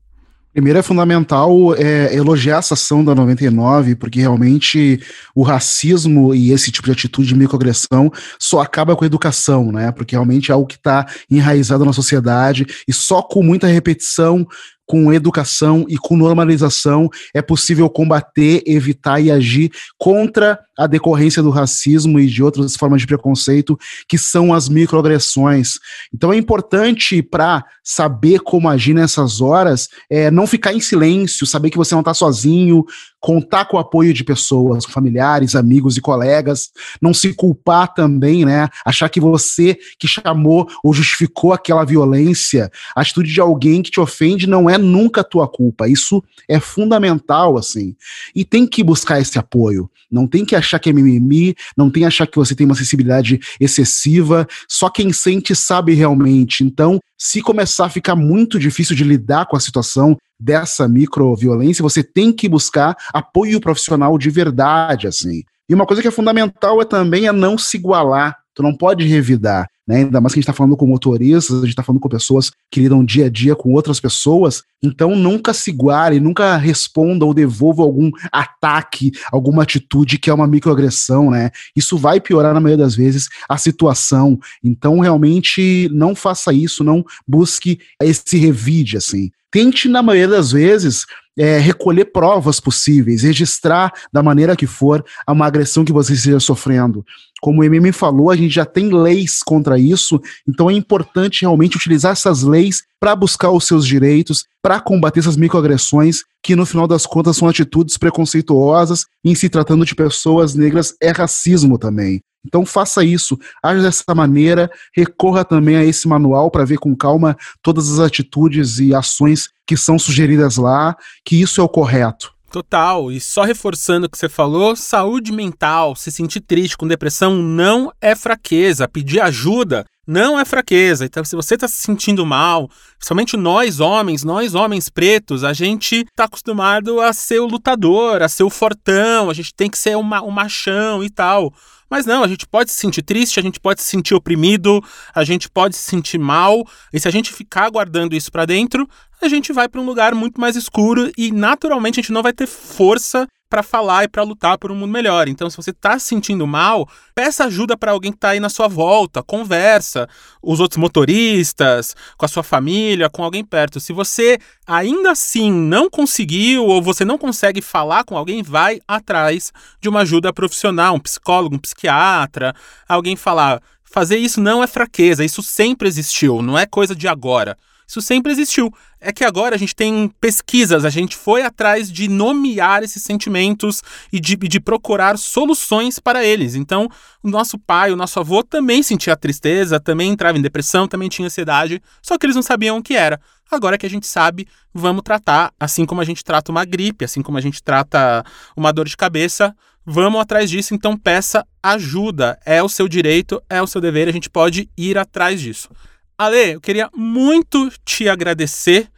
Primeiro 0.58 0.80
é 0.80 0.82
fundamental 0.82 1.76
é, 1.76 2.15
elogiar 2.15 2.58
essa 2.58 2.73
ação 2.73 3.06
da 3.06 3.13
99, 3.13 3.95
porque 3.95 4.19
realmente 4.19 5.00
o 5.36 5.43
racismo 5.43 6.34
e 6.34 6.52
esse 6.52 6.71
tipo 6.71 6.88
de 6.88 6.93
atitude 6.93 7.28
de 7.28 7.36
microagressão 7.36 8.12
só 8.39 8.62
acaba 8.62 8.95
com 8.95 9.04
a 9.04 9.06
educação, 9.06 9.71
né? 9.71 9.91
Porque 9.91 10.15
realmente 10.15 10.50
é 10.50 10.56
algo 10.56 10.65
que 10.65 10.76
está 10.76 11.06
enraizado 11.30 11.86
na 11.86 11.93
sociedade 11.93 12.65
e 12.88 12.91
só 12.91 13.21
com 13.21 13.43
muita 13.43 13.67
repetição 13.67 14.47
com 14.88 15.13
educação 15.13 15.86
e 15.89 15.97
com 15.97 16.15
normalização 16.15 17.10
é 17.34 17.41
possível 17.41 17.89
combater, 17.89 18.63
evitar 18.65 19.19
e 19.19 19.30
agir 19.30 19.69
contra 19.97 20.58
a 20.78 20.88
decorrência 20.88 21.43
do 21.43 21.50
racismo 21.50 22.19
e 22.19 22.28
de 22.28 22.41
outras 22.41 22.76
formas 22.76 23.02
de 23.02 23.08
preconceito, 23.08 23.78
que 24.08 24.17
são 24.17 24.54
as 24.54 24.69
microagressões. 24.69 25.73
Então 26.13 26.32
é 26.32 26.38
importante 26.38 27.21
para 27.21 27.65
saber 27.84 28.39
como 28.39 28.69
agir 28.69 28.93
nessas 28.93 29.41
horas, 29.41 29.89
é, 30.10 30.32
não 30.32 30.47
ficar 30.47 30.73
em 30.73 30.80
silêncio, 30.80 31.45
saber 31.45 31.69
que 31.69 31.78
você 31.78 31.93
não 31.93 32.02
está 32.02 32.13
sozinho, 32.13 32.86
contar 33.28 33.66
com 33.66 33.76
o 33.76 33.80
apoio 33.82 34.13
de 34.13 34.24
pessoas, 34.24 34.86
familiares, 34.86 35.54
amigos 35.54 35.98
e 35.98 36.02
colegas, 36.02 36.70
não 37.02 37.13
se 37.13 37.34
culpar 37.34 37.94
também, 37.94 38.46
né? 38.46 38.70
Achar 38.86 39.10
que 39.10 39.20
você 39.20 39.78
que 40.00 40.08
chamou 40.08 40.66
ou 40.82 40.94
justificou 40.94 41.52
aquela 41.52 41.84
violência, 41.84 42.72
a 42.96 43.02
atitude 43.02 43.34
de 43.34 43.42
alguém 43.42 43.82
que 43.82 43.92
te 43.92 44.00
ofende 44.00 44.48
não 44.48 44.70
é 44.70 44.78
nunca 44.78 45.26
tua 45.26 45.46
culpa. 45.46 45.90
Isso 45.90 46.24
é 46.48 46.58
fundamental, 46.58 47.58
assim. 47.58 47.98
E 48.34 48.46
tem 48.46 48.66
que 48.66 48.82
buscar 48.82 49.20
esse 49.20 49.38
apoio. 49.38 49.92
Não 50.10 50.26
tem 50.26 50.46
que 50.46 50.56
achar 50.56 50.80
que 50.80 50.90
é 50.90 50.94
mimimi, 50.94 51.54
não 51.76 51.90
tem 51.90 52.04
que 52.04 52.08
achar 52.08 52.28
que 52.28 52.38
você 52.38 52.56
tem 52.56 52.66
uma 52.66 52.76
sensibilidade 52.76 53.42
excessiva. 53.60 54.48
Só 54.70 54.90
quem 54.90 55.12
sente 55.12 55.54
sabe 55.54 55.94
realmente. 55.94 56.63
Então, 56.63 56.98
se 57.18 57.42
começar 57.42 57.88
a 57.88 57.90
ficar 57.90 58.16
muito 58.16 58.58
difícil 58.58 58.96
de 58.96 59.04
lidar 59.04 59.48
com 59.48 59.58
a 59.58 59.60
situação 59.60 60.16
dessa 60.39 60.88
microviolência, 60.88 61.84
você 61.84 62.04
tem 62.04 62.32
que 62.32 62.47
buscar 62.47 62.95
apoio 63.13 63.60
profissional 63.60 64.17
de 64.17 64.30
verdade, 64.30 65.08
assim. 65.08 65.43
E 65.69 65.73
uma 65.73 65.86
coisa 65.86 66.02
que 66.02 66.08
é 66.08 66.12
fundamental 66.12 66.82
é 66.82 66.86
também 66.86 67.28
é 67.28 67.32
não 67.32 67.58
se 67.58 67.78
igualar. 67.78 68.38
Tu 68.54 68.63
não 68.63 68.76
pode 68.76 69.06
revidar. 69.06 69.67
Né? 69.88 69.97
Ainda 69.97 70.19
mais 70.19 70.34
que 70.34 70.39
a 70.39 70.41
gente 70.41 70.50
está 70.50 70.54
falando 70.54 70.76
com 70.76 70.86
motoristas, 70.86 71.58
a 71.58 71.62
gente 71.62 71.69
está 71.69 71.84
falando 71.84 72.02
com 72.02 72.10
pessoas 72.10 72.52
que 72.69 72.82
lidam 72.82 73.06
dia 73.06 73.28
a 73.28 73.30
dia 73.30 73.56
com 73.56 73.71
outras 73.73 74.00
pessoas. 74.00 74.63
Então 74.84 75.15
nunca 75.15 75.54
se 75.54 75.71
guarde, 75.71 76.19
nunca 76.19 76.58
responda 76.58 77.26
ou 77.26 77.34
devolva 77.34 77.84
algum 77.84 78.12
ataque, 78.32 79.12
alguma 79.32 79.63
atitude 79.63 80.17
que 80.17 80.30
é 80.30 80.34
uma 80.34 80.47
microagressão, 80.47 81.32
né? 81.32 81.52
Isso 81.76 81.97
vai 81.97 82.19
piorar 82.19 82.54
na 82.54 82.60
maioria 82.60 82.84
das 82.84 82.95
vezes 82.95 83.30
a 83.47 83.58
situação. 83.58 84.38
Então 84.63 85.00
realmente 85.00 85.89
não 85.93 86.13
faça 86.13 86.52
isso, 86.52 86.84
não 86.84 87.04
busque 87.26 87.80
esse 88.02 88.38
revide 88.38 88.97
assim. 88.97 89.32
Tente 89.50 89.88
na 89.88 90.04
maioria 90.04 90.28
das 90.28 90.52
vezes 90.52 91.06
é, 91.38 91.60
recolher 91.60 92.06
provas 92.06 92.60
possíveis, 92.60 93.23
registrar 93.23 93.93
da 94.12 94.23
maneira 94.23 94.56
que 94.56 94.65
for 94.65 95.06
uma 95.28 95.45
agressão 95.45 95.86
que 95.86 95.93
você 95.93 96.13
esteja 96.13 96.39
sofrendo. 96.39 97.06
Como 97.39 97.62
o 97.62 97.63
MM 97.63 97.91
falou, 97.91 98.32
a 98.32 98.36
gente 98.36 98.54
já 98.54 98.65
tem 98.65 98.89
leis 98.89 99.43
contra 99.43 99.78
isso, 99.78 100.19
então 100.47 100.69
é 100.69 100.73
importante 100.73 101.41
realmente 101.41 101.78
utilizar 101.78 102.13
essas 102.13 102.41
leis 102.41 102.84
para 103.00 103.15
buscar 103.15 103.52
os 103.52 103.65
seus 103.65 103.86
direitos, 103.86 104.45
para 104.62 104.80
combater 104.80 105.19
essas 105.19 105.38
microagressões, 105.38 106.23
que 106.41 106.56
no 106.56 106.65
final 106.65 106.88
das 106.88 107.06
contas 107.06 107.38
são 107.38 107.47
atitudes 107.47 107.95
preconceituosas, 107.97 109.06
e 109.23 109.30
em 109.30 109.36
se 109.36 109.50
tratando 109.50 109.86
de 109.86 109.93
pessoas 109.93 110.56
negras 110.56 110.95
é 111.00 111.12
racismo 111.12 111.78
também. 111.78 112.21
Então 112.45 112.65
faça 112.65 113.04
isso, 113.04 113.38
age 113.62 113.82
dessa 113.82 114.15
maneira, 114.15 114.69
recorra 114.95 115.43
também 115.43 115.76
a 115.76 115.84
esse 115.84 116.08
manual 116.08 116.50
para 116.50 116.65
ver 116.65 116.78
com 116.78 116.95
calma 116.95 117.36
todas 117.62 117.91
as 117.91 118.00
atitudes 118.00 118.80
e 118.80 118.93
ações 118.93 119.50
que 119.65 119.76
são 119.76 120.00
sugeridas 120.00 120.58
lá, 120.58 120.95
que 121.26 121.41
isso 121.41 121.60
é 121.60 121.63
o 121.63 121.69
correto. 121.69 122.34
Total, 122.50 123.12
e 123.12 123.19
só 123.19 123.43
reforçando 123.43 124.08
o 124.08 124.10
que 124.10 124.17
você 124.17 124.30
falou, 124.30 124.76
saúde 124.76 125.34
mental, 125.34 125.95
se 125.95 126.10
sentir 126.10 126.39
triste 126.39 126.78
com 126.78 126.88
depressão 126.88 127.36
não 127.36 127.91
é 128.00 128.15
fraqueza, 128.15 128.88
pedir 128.88 129.19
ajuda 129.19 129.86
não 130.08 130.39
é 130.39 130.46
fraqueza. 130.46 131.06
Então, 131.06 131.24
se 131.26 131.36
você 131.36 131.56
está 131.56 131.67
se 131.67 131.76
sentindo 131.76 132.26
mal, 132.26 132.70
principalmente 132.98 133.36
nós 133.36 133.82
homens, 133.82 134.24
nós 134.24 134.56
homens 134.56 134.89
pretos, 134.89 135.43
a 135.43 135.52
gente 135.52 135.98
está 135.98 136.24
acostumado 136.24 137.02
a 137.02 137.12
ser 137.12 137.39
o 137.39 137.46
lutador, 137.46 138.24
a 138.24 138.30
ser 138.30 138.43
o 138.43 138.50
fortão, 138.50 139.30
a 139.30 139.34
gente 139.34 139.54
tem 139.54 139.70
que 139.70 139.78
ser 139.78 139.98
o, 139.98 140.04
ma 140.04 140.22
o 140.22 140.32
machão 140.32 141.04
e 141.04 141.10
tal. 141.10 141.54
Mas 141.89 142.06
não, 142.06 142.24
a 142.24 142.28
gente 142.28 142.46
pode 142.48 142.72
se 142.72 142.78
sentir 142.78 143.02
triste, 143.02 143.39
a 143.39 143.43
gente 143.43 143.60
pode 143.60 143.82
se 143.82 143.88
sentir 143.88 144.13
oprimido, 144.13 144.84
a 145.13 145.24
gente 145.24 145.50
pode 145.50 145.76
se 145.76 145.84
sentir 145.84 146.17
mal, 146.17 146.65
e 146.91 147.00
se 147.00 147.08
a 147.08 147.12
gente 147.12 147.32
ficar 147.32 147.70
guardando 147.70 148.15
isso 148.15 148.32
para 148.32 148.46
dentro, 148.46 148.88
a 149.22 149.28
gente 149.28 149.54
vai 149.54 149.67
para 149.67 149.82
um 149.82 149.86
lugar 149.86 150.13
muito 150.13 150.39
mais 150.39 150.56
escuro 150.56 151.12
e 151.17 151.32
naturalmente 151.32 152.00
a 152.00 152.02
gente 152.02 152.12
não 152.12 152.22
vai 152.22 152.34
ter 152.34 152.46
força 152.46 153.28
para 153.50 153.64
falar 153.64 154.04
e 154.04 154.08
para 154.08 154.24
lutar 154.24 154.58
por 154.58 154.72
um 154.72 154.76
mundo 154.76 154.92
melhor. 154.92 155.28
Então, 155.28 155.50
se 155.50 155.58
você 155.58 155.72
está 155.72 155.98
se 155.98 156.08
sentindo 156.08 156.46
mal, 156.46 156.88
peça 157.16 157.46
ajuda 157.46 157.78
para 157.78 157.92
alguém 157.92 158.12
que 158.12 158.18
está 158.18 158.30
aí 158.30 158.40
na 158.40 158.50
sua 158.50 158.68
volta, 158.68 159.24
conversa, 159.24 160.08
os 160.42 160.60
outros 160.60 160.78
motoristas, 160.78 161.96
com 162.18 162.26
a 162.26 162.30
sua 162.30 162.44
família, 162.44 163.10
com 163.10 163.24
alguém 163.24 163.44
perto. 163.44 163.80
Se 163.80 163.94
você 163.94 164.38
ainda 164.66 165.12
assim 165.12 165.52
não 165.52 165.90
conseguiu 165.90 166.66
ou 166.66 166.82
você 166.82 167.06
não 167.06 167.18
consegue 167.18 167.62
falar 167.62 168.04
com 168.04 168.18
alguém, 168.18 168.44
vai 168.44 168.80
atrás 168.88 169.52
de 169.80 169.88
uma 169.88 170.02
ajuda 170.02 170.34
profissional, 170.34 170.96
um 170.96 171.00
psicólogo, 171.00 171.56
um 171.56 171.60
psiquiatra, 171.60 172.54
alguém 172.88 173.16
falar, 173.16 173.62
fazer 173.84 174.18
isso 174.18 174.42
não 174.42 174.62
é 174.62 174.68
fraqueza, 174.68 175.24
isso 175.24 175.42
sempre 175.42 175.88
existiu, 175.88 176.42
não 176.42 176.58
é 176.58 176.66
coisa 176.66 176.96
de 176.96 177.08
agora. 177.08 177.58
Isso 177.88 178.02
sempre 178.02 178.34
existiu. 178.34 178.73
É 179.00 179.13
que 179.13 179.23
agora 179.23 179.56
a 179.56 179.58
gente 179.58 179.73
tem 179.73 180.12
pesquisas, 180.19 180.84
a 180.84 180.89
gente 180.89 181.15
foi 181.15 181.43
atrás 181.43 181.89
de 181.89 182.10
nomear 182.10 182.84
esses 182.84 183.02
sentimentos 183.02 183.82
e 184.12 184.19
de, 184.19 184.36
de 184.36 184.60
procurar 184.60 185.17
soluções 185.17 185.97
para 185.97 186.26
eles. 186.26 186.56
Então, 186.56 186.89
o 187.23 187.30
nosso 187.30 187.58
pai, 187.58 187.91
o 187.91 187.95
nosso 187.95 188.19
avô 188.19 188.43
também 188.43 188.84
sentia 188.84 189.15
tristeza, 189.15 189.80
também 189.80 190.12
entrava 190.12 190.38
em 190.38 190.41
depressão, 190.41 190.88
também 190.88 191.08
tinha 191.08 191.28
ansiedade, 191.28 191.82
só 192.02 192.17
que 192.17 192.26
eles 192.26 192.36
não 192.36 192.43
sabiam 192.43 192.78
o 192.78 192.84
que 192.84 192.95
era. 192.95 193.21
Agora 193.50 193.78
que 193.78 193.86
a 193.86 193.89
gente 193.89 194.06
sabe, 194.06 194.47
vamos 194.73 195.04
tratar 195.04 195.54
assim 195.58 195.86
como 195.86 196.02
a 196.02 196.04
gente 196.04 196.23
trata 196.23 196.52
uma 196.52 196.65
gripe, 196.65 197.06
assim 197.06 197.21
como 197.21 197.38
a 197.38 197.41
gente 197.41 197.63
trata 197.63 198.26
uma 198.58 198.73
dor 198.73 198.88
de 198.88 198.97
cabeça, 198.97 199.56
vamos 199.86 200.19
atrás 200.19 200.50
disso, 200.50 200.76
então 200.76 200.97
peça 200.97 201.47
ajuda. 201.63 202.38
É 202.45 202.62
o 202.62 202.67
seu 202.67 202.89
direito, 202.89 203.41
é 203.50 203.62
o 203.62 203.67
seu 203.67 203.80
dever, 203.80 204.10
a 204.10 204.12
gente 204.12 204.30
pode 204.30 204.69
ir 204.78 204.97
atrás 204.97 205.39
disso. 205.39 205.69
Ale, 206.17 206.56
eu 206.56 206.62
queria 206.62 206.89
muito 206.95 207.71
te 207.86 208.10
agradecer 208.10 208.89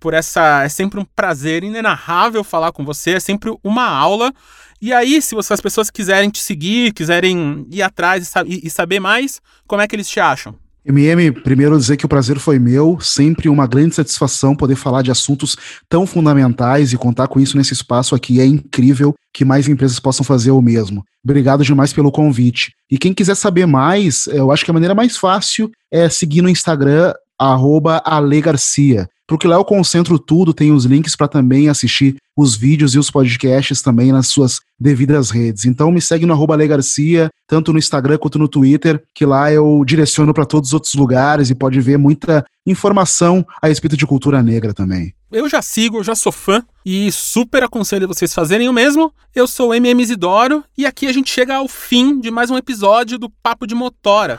por 0.00 0.12
essa. 0.12 0.64
É 0.64 0.68
sempre 0.68 0.98
um 0.98 1.04
prazer 1.04 1.62
inenarrável 1.62 2.42
falar 2.42 2.72
com 2.72 2.84
você, 2.84 3.12
é 3.12 3.20
sempre 3.20 3.56
uma 3.62 3.86
aula. 3.86 4.32
E 4.80 4.92
aí, 4.92 5.22
se 5.22 5.34
você, 5.34 5.52
as 5.54 5.60
pessoas 5.60 5.88
quiserem 5.88 6.30
te 6.30 6.42
seguir, 6.42 6.92
quiserem 6.92 7.66
ir 7.70 7.80
atrás 7.80 8.32
e, 8.44 8.66
e 8.66 8.70
saber 8.70 8.98
mais, 8.98 9.40
como 9.66 9.82
é 9.82 9.86
que 9.86 9.94
eles 9.94 10.08
te 10.08 10.18
acham? 10.18 10.58
MM, 10.86 11.32
primeiro 11.32 11.78
dizer 11.78 11.96
que 11.96 12.04
o 12.04 12.08
prazer 12.08 12.38
foi 12.38 12.58
meu, 12.58 12.98
sempre 13.00 13.48
uma 13.48 13.66
grande 13.66 13.94
satisfação 13.94 14.54
poder 14.54 14.76
falar 14.76 15.00
de 15.00 15.10
assuntos 15.10 15.56
tão 15.88 16.06
fundamentais 16.06 16.92
e 16.92 16.98
contar 16.98 17.26
com 17.26 17.40
isso 17.40 17.56
nesse 17.56 17.72
espaço 17.72 18.14
aqui 18.14 18.38
é 18.38 18.44
incrível 18.44 19.14
que 19.32 19.44
mais 19.44 19.66
empresas 19.66 19.98
possam 19.98 20.24
fazer 20.24 20.50
o 20.50 20.60
mesmo. 20.60 21.02
Obrigado 21.24 21.64
demais 21.64 21.92
pelo 21.92 22.12
convite. 22.12 22.74
E 22.90 22.98
quem 22.98 23.14
quiser 23.14 23.34
saber 23.34 23.66
mais, 23.66 24.26
eu 24.26 24.52
acho 24.52 24.62
que 24.62 24.70
a 24.70 24.74
maneira 24.74 24.94
mais 24.94 25.16
fácil 25.16 25.70
é 25.90 26.08
seguir 26.10 26.42
no 26.42 26.50
Instagram 26.50 27.14
arroba 27.38 28.02
Ale 28.04 28.40
Garcia. 28.40 29.08
Porque 29.26 29.48
lá 29.48 29.56
eu 29.56 29.64
concentro 29.64 30.18
tudo, 30.18 30.52
tem 30.52 30.70
os 30.70 30.84
links 30.84 31.16
para 31.16 31.28
também 31.28 31.68
assistir 31.68 32.16
os 32.36 32.56
vídeos 32.56 32.94
e 32.94 32.98
os 32.98 33.10
podcasts 33.10 33.80
também 33.80 34.12
nas 34.12 34.26
suas 34.26 34.60
devidas 34.78 35.30
redes. 35.30 35.64
Então 35.64 35.90
me 35.90 36.00
segue 36.00 36.26
no 36.26 36.32
arroba 36.32 36.56
Garcia, 36.66 37.30
tanto 37.46 37.72
no 37.72 37.78
Instagram 37.78 38.18
quanto 38.18 38.38
no 38.38 38.48
Twitter, 38.48 39.02
que 39.14 39.24
lá 39.24 39.52
eu 39.52 39.82
direciono 39.84 40.34
para 40.34 40.44
todos 40.44 40.70
os 40.70 40.74
outros 40.74 40.94
lugares 40.94 41.48
e 41.48 41.54
pode 41.54 41.80
ver 41.80 41.96
muita 41.96 42.44
informação 42.66 43.46
a 43.62 43.68
respeito 43.68 43.96
de 43.96 44.06
cultura 44.06 44.42
negra 44.42 44.74
também. 44.74 45.14
Eu 45.30 45.48
já 45.48 45.62
sigo, 45.62 45.98
eu 45.98 46.04
já 46.04 46.14
sou 46.14 46.30
fã 46.30 46.62
e 46.84 47.10
super 47.10 47.62
aconselho 47.62 48.06
vocês 48.06 48.32
fazerem 48.32 48.68
o 48.68 48.72
mesmo. 48.72 49.12
Eu 49.34 49.46
sou 49.46 49.74
MM 49.74 50.02
Isidoro 50.02 50.62
e 50.76 50.86
aqui 50.86 51.06
a 51.06 51.12
gente 51.12 51.30
chega 51.30 51.56
ao 51.56 51.66
fim 51.66 52.20
de 52.20 52.30
mais 52.30 52.50
um 52.50 52.56
episódio 52.56 53.18
do 53.18 53.30
Papo 53.42 53.66
de 53.66 53.74
Motora. 53.74 54.38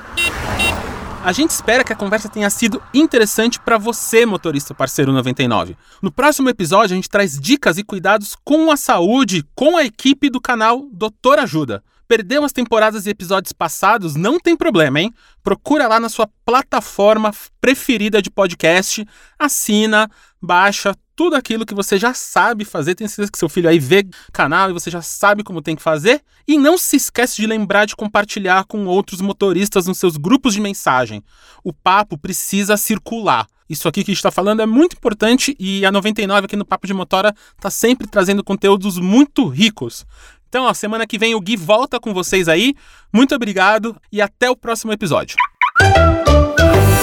A 1.26 1.32
gente 1.32 1.50
espera 1.50 1.84
que 1.84 1.92
a 1.92 1.96
conversa 1.96 2.30
tenha 2.30 2.48
sido 2.52 2.80
interessante 2.94 3.60
para 3.60 3.80
você, 3.80 4.28
motorista 4.28 4.76
parceiro 4.76 5.12
99. 5.12 5.76
No 6.00 6.12
próximo 6.12 6.48
episódio, 6.52 6.94
a 6.94 6.96
gente 6.96 7.10
traz 7.10 7.40
dicas 7.40 7.80
e 7.80 7.84
cuidados 7.84 8.36
com 8.46 8.70
a 8.70 8.78
saúde 8.78 9.44
com 9.56 9.76
a 9.76 9.84
equipe 9.84 10.30
do 10.30 10.40
canal 10.40 10.88
Doutor 10.94 11.40
Ajuda. 11.40 11.84
Perdeu 12.08 12.44
as 12.44 12.52
temporadas 12.52 13.08
e 13.08 13.10
episódios 13.10 13.54
passados? 13.54 14.14
Não 14.16 14.40
tem 14.40 14.56
problema, 14.56 15.00
hein? 15.00 15.12
Procura 15.44 15.88
lá 15.88 16.00
na 16.00 16.10
sua 16.10 16.30
plataforma 16.46 17.32
preferida 17.60 18.22
de 18.22 18.30
podcast, 18.30 19.04
assina, 19.40 20.08
baixa 20.40 20.94
tudo 21.16 21.36
aquilo 21.36 21.66
que 21.66 21.74
você 21.74 21.98
já 21.98 22.14
sabe 22.14 22.66
fazer. 22.66 22.96
Tenho 22.96 23.10
certeza 23.10 23.32
que 23.32 23.38
seu 23.38 23.50
filho 23.50 23.70
aí 23.70 23.80
vê 23.80 24.06
canal 24.34 24.70
e 24.70 24.74
você 24.74 24.92
já 24.92 25.02
sabe 25.02 25.44
como 25.44 25.62
tem 25.62 25.76
que 25.76 25.82
fazer. 25.82 26.22
E 26.48 26.58
não 26.58 26.78
se 26.78 26.98
esquece 26.98 27.38
de 27.38 27.48
lembrar 27.48 27.86
de 27.86 27.96
compartilhar 27.96 28.66
com 28.66 28.86
outros 28.86 29.22
motoristas 29.22 29.88
nos 29.88 29.98
seus 29.98 30.18
grupos 30.18 30.54
de 30.54 30.62
mensagem. 30.62 31.24
O 31.64 31.72
papo 31.72 32.18
precisa 32.18 32.78
circular. 32.78 33.48
Isso 33.68 33.88
aqui 33.88 34.04
que 34.04 34.12
a 34.12 34.14
gente 34.14 34.20
está 34.20 34.30
falando 34.30 34.62
é 34.62 34.66
muito 34.66 34.96
importante 34.96 35.56
e 35.60 35.86
a 35.86 35.92
99 35.92 36.46
aqui 36.46 36.56
no 36.56 36.66
Papo 36.66 36.86
de 36.86 36.94
Motora 36.94 37.34
está 37.56 37.72
sempre 37.72 38.06
trazendo 38.08 38.44
conteúdos 38.44 39.00
muito 39.00 39.48
ricos. 39.48 40.06
Então, 40.48 40.68
a 40.68 40.74
semana 40.74 41.08
que 41.08 41.18
vem 41.18 41.34
o 41.34 41.42
Gui 41.42 41.58
volta 41.58 42.00
com 42.00 42.14
vocês 42.14 42.48
aí. 42.48 42.76
Muito 43.12 43.34
obrigado 43.34 43.96
e 44.12 44.22
até 44.22 44.50
o 44.50 44.56
próximo 44.56 44.94
episódio. 44.94 45.36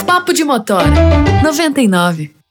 Papo 0.07 0.33
de 0.33 0.45
Motora 0.45 0.89
99 1.43 2.42